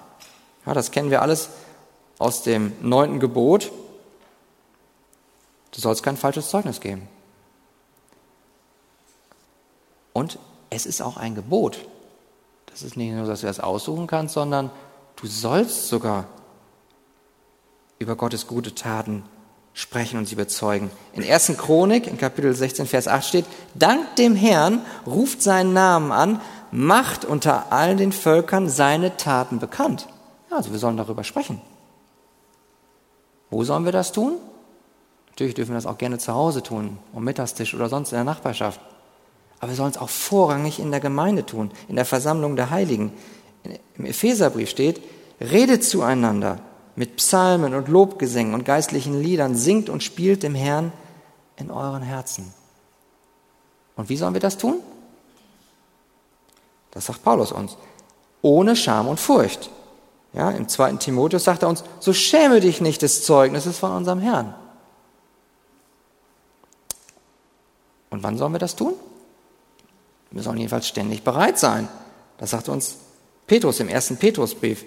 Ja, 0.66 0.74
das 0.74 0.90
kennen 0.90 1.10
wir 1.10 1.22
alles 1.22 1.48
aus 2.18 2.42
dem 2.42 2.72
neunten 2.82 3.20
Gebot. 3.20 3.72
Du 5.72 5.80
sollst 5.80 6.02
kein 6.02 6.16
falsches 6.16 6.50
Zeugnis 6.50 6.80
geben. 6.80 7.08
Und 10.12 10.38
es 10.70 10.84
ist 10.84 11.00
auch 11.00 11.16
ein 11.16 11.34
Gebot. 11.34 11.78
Das 12.78 12.84
ist 12.84 12.96
nicht 12.96 13.12
nur, 13.12 13.26
dass 13.26 13.40
du 13.40 13.48
das 13.48 13.58
aussuchen 13.58 14.06
kannst, 14.06 14.34
sondern 14.34 14.70
du 15.16 15.26
sollst 15.26 15.88
sogar 15.88 16.26
über 17.98 18.14
Gottes 18.14 18.46
gute 18.46 18.72
Taten 18.72 19.24
sprechen 19.72 20.16
und 20.16 20.26
sie 20.26 20.36
bezeugen. 20.36 20.92
In 21.12 21.28
1. 21.28 21.54
Chronik, 21.58 22.06
in 22.06 22.18
Kapitel 22.18 22.54
16, 22.54 22.86
Vers 22.86 23.08
8 23.08 23.24
steht, 23.26 23.46
Dank 23.74 24.14
dem 24.14 24.36
Herrn 24.36 24.86
ruft 25.08 25.42
seinen 25.42 25.72
Namen 25.72 26.12
an, 26.12 26.40
macht 26.70 27.24
unter 27.24 27.72
allen 27.72 27.96
den 27.96 28.12
Völkern 28.12 28.68
seine 28.68 29.16
Taten 29.16 29.58
bekannt. 29.58 30.06
Also 30.48 30.70
wir 30.70 30.78
sollen 30.78 30.96
darüber 30.96 31.24
sprechen. 31.24 31.60
Wo 33.50 33.64
sollen 33.64 33.86
wir 33.86 33.92
das 33.92 34.12
tun? 34.12 34.34
Natürlich 35.30 35.54
dürfen 35.54 35.70
wir 35.70 35.78
das 35.78 35.86
auch 35.86 35.98
gerne 35.98 36.18
zu 36.18 36.32
Hause 36.32 36.62
tun, 36.62 36.98
am 37.12 37.24
Mittagstisch 37.24 37.74
oder 37.74 37.88
sonst 37.88 38.12
in 38.12 38.18
der 38.18 38.24
Nachbarschaft. 38.24 38.80
Aber 39.60 39.70
wir 39.70 39.76
sollen 39.76 39.90
es 39.90 39.98
auch 39.98 40.08
vorrangig 40.08 40.78
in 40.78 40.90
der 40.90 41.00
Gemeinde 41.00 41.44
tun, 41.44 41.70
in 41.88 41.96
der 41.96 42.04
Versammlung 42.04 42.56
der 42.56 42.70
Heiligen. 42.70 43.12
Im 43.96 44.06
Epheserbrief 44.06 44.70
steht, 44.70 45.00
redet 45.40 45.84
zueinander 45.84 46.60
mit 46.96 47.16
Psalmen 47.16 47.74
und 47.74 47.88
Lobgesängen 47.88 48.54
und 48.54 48.64
geistlichen 48.64 49.20
Liedern, 49.20 49.54
singt 49.54 49.88
und 49.88 50.02
spielt 50.02 50.42
dem 50.42 50.54
Herrn 50.54 50.92
in 51.56 51.70
euren 51.70 52.02
Herzen. 52.02 52.52
Und 53.96 54.08
wie 54.08 54.16
sollen 54.16 54.34
wir 54.34 54.40
das 54.40 54.58
tun? 54.58 54.80
Das 56.92 57.06
sagt 57.06 57.22
Paulus 57.22 57.52
uns. 57.52 57.76
Ohne 58.42 58.76
Scham 58.76 59.08
und 59.08 59.18
Furcht. 59.18 59.70
Ja, 60.32 60.50
Im 60.50 60.68
zweiten 60.68 60.98
Timotheus 60.98 61.44
sagt 61.44 61.62
er 61.62 61.68
uns, 61.68 61.82
so 62.00 62.12
schäme 62.12 62.60
dich 62.60 62.80
nicht 62.80 63.02
des 63.02 63.24
Zeugnisses 63.24 63.78
von 63.78 63.92
unserem 63.92 64.20
Herrn. 64.20 64.54
Und 68.10 68.22
wann 68.22 68.38
sollen 68.38 68.52
wir 68.52 68.58
das 68.58 68.76
tun? 68.76 68.94
Wir 70.30 70.42
sollen 70.42 70.58
jedenfalls 70.58 70.88
ständig 70.88 71.22
bereit 71.22 71.58
sein. 71.58 71.88
Das 72.38 72.50
sagt 72.50 72.68
uns 72.68 72.98
Petrus 73.46 73.80
im 73.80 73.88
ersten 73.88 74.16
Petrusbrief. 74.16 74.84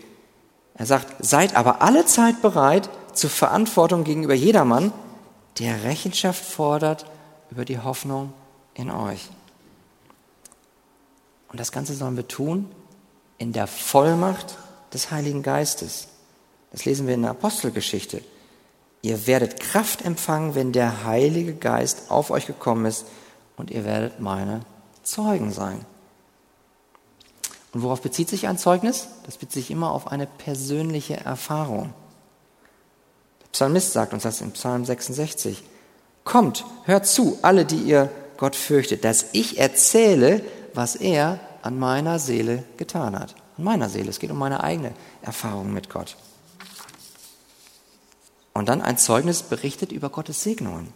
Er 0.76 0.86
sagt, 0.86 1.24
seid 1.24 1.56
aber 1.56 1.82
alle 1.82 2.06
Zeit 2.06 2.42
bereit 2.42 2.90
zur 3.14 3.30
Verantwortung 3.30 4.04
gegenüber 4.04 4.34
jedermann, 4.34 4.94
der 5.60 5.84
Rechenschaft 5.84 6.44
fordert 6.44 7.06
über 7.50 7.66
die 7.66 7.80
Hoffnung 7.80 8.34
in 8.74 8.90
euch. 8.90 9.30
Und 11.50 11.60
das 11.60 11.72
Ganze 11.72 11.94
sollen 11.94 12.16
wir 12.16 12.28
tun 12.28 12.72
in 13.38 13.52
der 13.52 13.68
Vollmacht 13.68 14.58
des 14.94 15.12
Heiligen 15.12 15.44
Geistes. 15.44 16.08
Das 16.72 16.86
lesen 16.86 17.08
wir 17.08 17.16
in 17.16 17.24
der 17.24 17.32
Apostelgeschichte. 17.32 18.24
Ihr 19.02 19.28
werdet 19.28 19.60
Kraft 19.60 20.06
empfangen, 20.06 20.56
wenn 20.56 20.72
der 20.72 21.04
Heilige 21.04 21.54
Geist 21.54 22.10
auf 22.10 22.30
euch 22.32 22.46
gekommen 22.46 22.86
ist 22.86 23.06
und 23.58 23.72
ihr 23.72 23.84
werdet 23.84 24.20
meine 24.20 24.62
Zeugen 25.04 25.52
sein. 25.52 25.86
Und 27.74 27.84
worauf 27.84 28.02
bezieht 28.02 28.30
sich 28.30 28.48
ein 28.48 28.58
Zeugnis? 28.58 29.08
Das 29.26 29.38
bezieht 29.38 29.54
sich 29.54 29.72
immer 29.72 29.92
auf 29.92 30.08
eine 30.08 30.28
persönliche 30.28 31.18
Erfahrung. 31.18 31.94
Der 33.42 33.48
Psalmist 33.52 33.94
sagt 33.94 34.14
uns 34.14 34.24
das 34.24 34.42
in 34.42 34.52
Psalm 34.52 34.84
66. 34.84 35.64
Kommt, 36.24 36.66
hört 36.84 37.08
zu, 37.08 37.40
alle, 37.42 37.66
die 37.66 37.82
ihr 37.82 38.10
Gott 38.38 38.56
fürchtet, 38.56 39.04
dass 39.04 39.28
ich 39.32 39.58
erzähle, 39.58 40.44
was 40.74 40.96
er 40.96 41.40
an 41.62 41.80
meiner 41.80 42.20
Seele 42.20 42.64
getan 42.78 43.18
hat. 43.18 43.36
An 43.58 43.64
meiner 43.64 43.90
Seele. 43.90 44.10
Es 44.10 44.20
geht 44.20 44.32
um 44.32 44.38
meine 44.38 44.64
eigene 44.64 44.94
Erfahrung 45.22 45.74
mit 45.74 45.90
Gott. 45.90 46.18
Und 48.54 48.68
dann 48.68 48.82
ein 48.82 48.98
Zeugnis 48.98 49.44
berichtet 49.44 49.92
über 49.92 50.10
Gottes 50.10 50.44
Segnungen. 50.44 50.92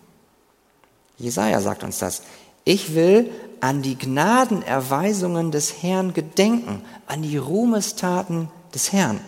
Jesaja 1.17 1.61
sagt 1.61 1.83
uns 1.83 1.99
das. 1.99 2.23
Ich 2.65 2.93
will 2.93 3.31
an 3.61 3.81
die 3.81 3.97
Gnadenerweisungen 3.97 5.51
des 5.51 5.81
Herrn 5.81 6.13
gedenken, 6.13 6.81
an 7.07 7.21
die 7.21 7.37
Ruhmestaten 7.37 8.49
des 8.73 8.91
Herrn, 8.91 9.21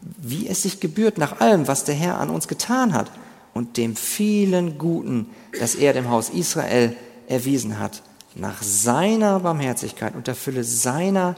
wie 0.00 0.48
es 0.48 0.62
sich 0.62 0.80
gebührt 0.80 1.16
nach 1.16 1.40
allem, 1.40 1.66
was 1.66 1.84
der 1.84 1.94
Herr 1.94 2.20
an 2.20 2.28
uns 2.28 2.46
getan 2.48 2.92
hat 2.92 3.10
und 3.54 3.76
dem 3.78 3.96
vielen 3.96 4.76
Guten, 4.76 5.30
das 5.58 5.74
er 5.76 5.92
dem 5.92 6.10
Haus 6.10 6.28
Israel 6.28 6.94
erwiesen 7.26 7.78
hat 7.78 8.02
nach 8.34 8.62
seiner 8.62 9.40
Barmherzigkeit 9.40 10.14
und 10.14 10.26
der 10.26 10.34
Fülle 10.34 10.64
seiner 10.64 11.36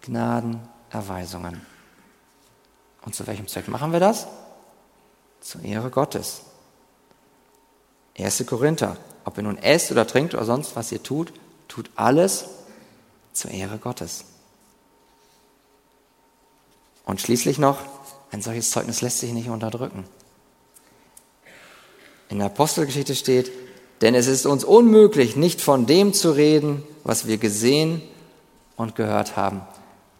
Gnadenerweisungen. 0.00 1.60
Und 3.04 3.14
zu 3.14 3.26
welchem 3.26 3.46
Zweck 3.46 3.68
machen 3.68 3.92
wir 3.92 4.00
das? 4.00 4.26
Zur 5.40 5.62
Ehre 5.62 5.90
Gottes. 5.90 6.42
1. 8.18 8.44
Korinther, 8.46 8.96
ob 9.24 9.36
ihr 9.36 9.42
nun 9.42 9.58
esst 9.58 9.90
oder 9.90 10.06
trinkt 10.06 10.34
oder 10.34 10.44
sonst 10.44 10.76
was 10.76 10.92
ihr 10.92 11.02
tut, 11.02 11.32
tut 11.68 11.90
alles 11.96 12.46
zur 13.32 13.50
Ehre 13.50 13.78
Gottes. 13.78 14.24
Und 17.04 17.20
schließlich 17.20 17.58
noch, 17.58 17.78
ein 18.30 18.42
solches 18.42 18.70
Zeugnis 18.70 19.00
lässt 19.00 19.20
sich 19.20 19.32
nicht 19.32 19.48
unterdrücken. 19.48 20.04
In 22.28 22.38
der 22.38 22.46
Apostelgeschichte 22.46 23.14
steht, 23.14 23.50
denn 24.00 24.14
es 24.14 24.26
ist 24.26 24.46
uns 24.46 24.64
unmöglich, 24.64 25.36
nicht 25.36 25.60
von 25.60 25.86
dem 25.86 26.12
zu 26.12 26.32
reden, 26.32 26.82
was 27.04 27.26
wir 27.26 27.38
gesehen 27.38 28.02
und 28.76 28.96
gehört 28.96 29.36
haben. 29.36 29.62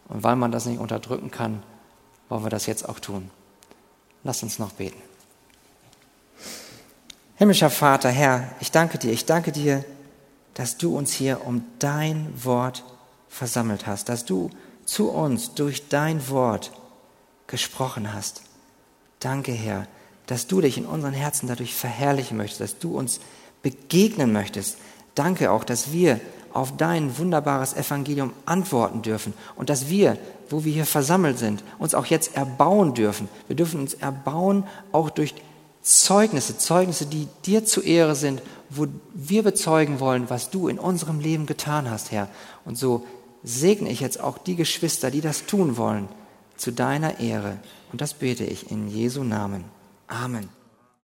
Und 0.08 0.22
weil 0.22 0.36
man 0.36 0.52
das 0.52 0.66
nicht 0.66 0.78
unterdrücken 0.78 1.30
kann, 1.30 1.62
wollen 2.28 2.44
wir 2.44 2.50
das 2.50 2.66
jetzt 2.66 2.88
auch 2.88 3.00
tun. 3.00 3.30
Lass 4.24 4.42
uns 4.42 4.58
noch 4.58 4.72
beten. 4.72 5.00
Himmlischer 7.42 7.70
Vater, 7.70 8.08
Herr, 8.08 8.52
ich 8.60 8.70
danke 8.70 8.98
dir, 8.98 9.10
ich 9.10 9.24
danke 9.24 9.50
dir, 9.50 9.84
dass 10.54 10.76
du 10.76 10.96
uns 10.96 11.12
hier 11.12 11.44
um 11.44 11.64
dein 11.80 12.32
Wort 12.44 12.84
versammelt 13.28 13.88
hast, 13.88 14.08
dass 14.08 14.24
du 14.24 14.48
zu 14.84 15.10
uns 15.10 15.52
durch 15.52 15.88
dein 15.88 16.28
Wort 16.28 16.70
gesprochen 17.48 18.14
hast. 18.14 18.42
Danke, 19.18 19.50
Herr, 19.50 19.88
dass 20.28 20.46
du 20.46 20.60
dich 20.60 20.78
in 20.78 20.86
unseren 20.86 21.14
Herzen 21.14 21.48
dadurch 21.48 21.74
verherrlichen 21.74 22.36
möchtest, 22.36 22.60
dass 22.60 22.78
du 22.78 22.96
uns 22.96 23.18
begegnen 23.64 24.32
möchtest. 24.32 24.78
Danke 25.16 25.50
auch, 25.50 25.64
dass 25.64 25.90
wir 25.90 26.20
auf 26.52 26.76
dein 26.76 27.18
wunderbares 27.18 27.74
Evangelium 27.74 28.32
antworten 28.46 29.02
dürfen 29.02 29.34
und 29.56 29.68
dass 29.68 29.88
wir, 29.88 30.16
wo 30.48 30.62
wir 30.62 30.72
hier 30.72 30.86
versammelt 30.86 31.40
sind, 31.40 31.64
uns 31.80 31.96
auch 31.96 32.06
jetzt 32.06 32.36
erbauen 32.36 32.94
dürfen. 32.94 33.28
Wir 33.48 33.56
dürfen 33.56 33.80
uns 33.80 33.94
erbauen 33.94 34.62
auch 34.92 35.10
durch 35.10 35.34
Zeugnisse, 35.82 36.58
Zeugnisse, 36.58 37.06
die 37.06 37.28
dir 37.44 37.64
zu 37.64 37.82
Ehre 37.82 38.14
sind, 38.14 38.40
wo 38.70 38.86
wir 39.14 39.42
bezeugen 39.42 40.00
wollen, 40.00 40.30
was 40.30 40.50
du 40.50 40.68
in 40.68 40.78
unserem 40.78 41.20
Leben 41.20 41.46
getan 41.46 41.90
hast, 41.90 42.12
Herr. 42.12 42.28
Und 42.64 42.78
so 42.78 43.04
segne 43.42 43.90
ich 43.90 44.00
jetzt 44.00 44.20
auch 44.20 44.38
die 44.38 44.56
Geschwister, 44.56 45.10
die 45.10 45.20
das 45.20 45.46
tun 45.46 45.76
wollen, 45.76 46.08
zu 46.56 46.70
deiner 46.70 47.18
Ehre. 47.18 47.58
Und 47.90 48.00
das 48.00 48.14
bete 48.14 48.44
ich 48.44 48.70
in 48.70 48.88
Jesu 48.88 49.24
Namen. 49.24 49.64
Amen. 50.06 50.48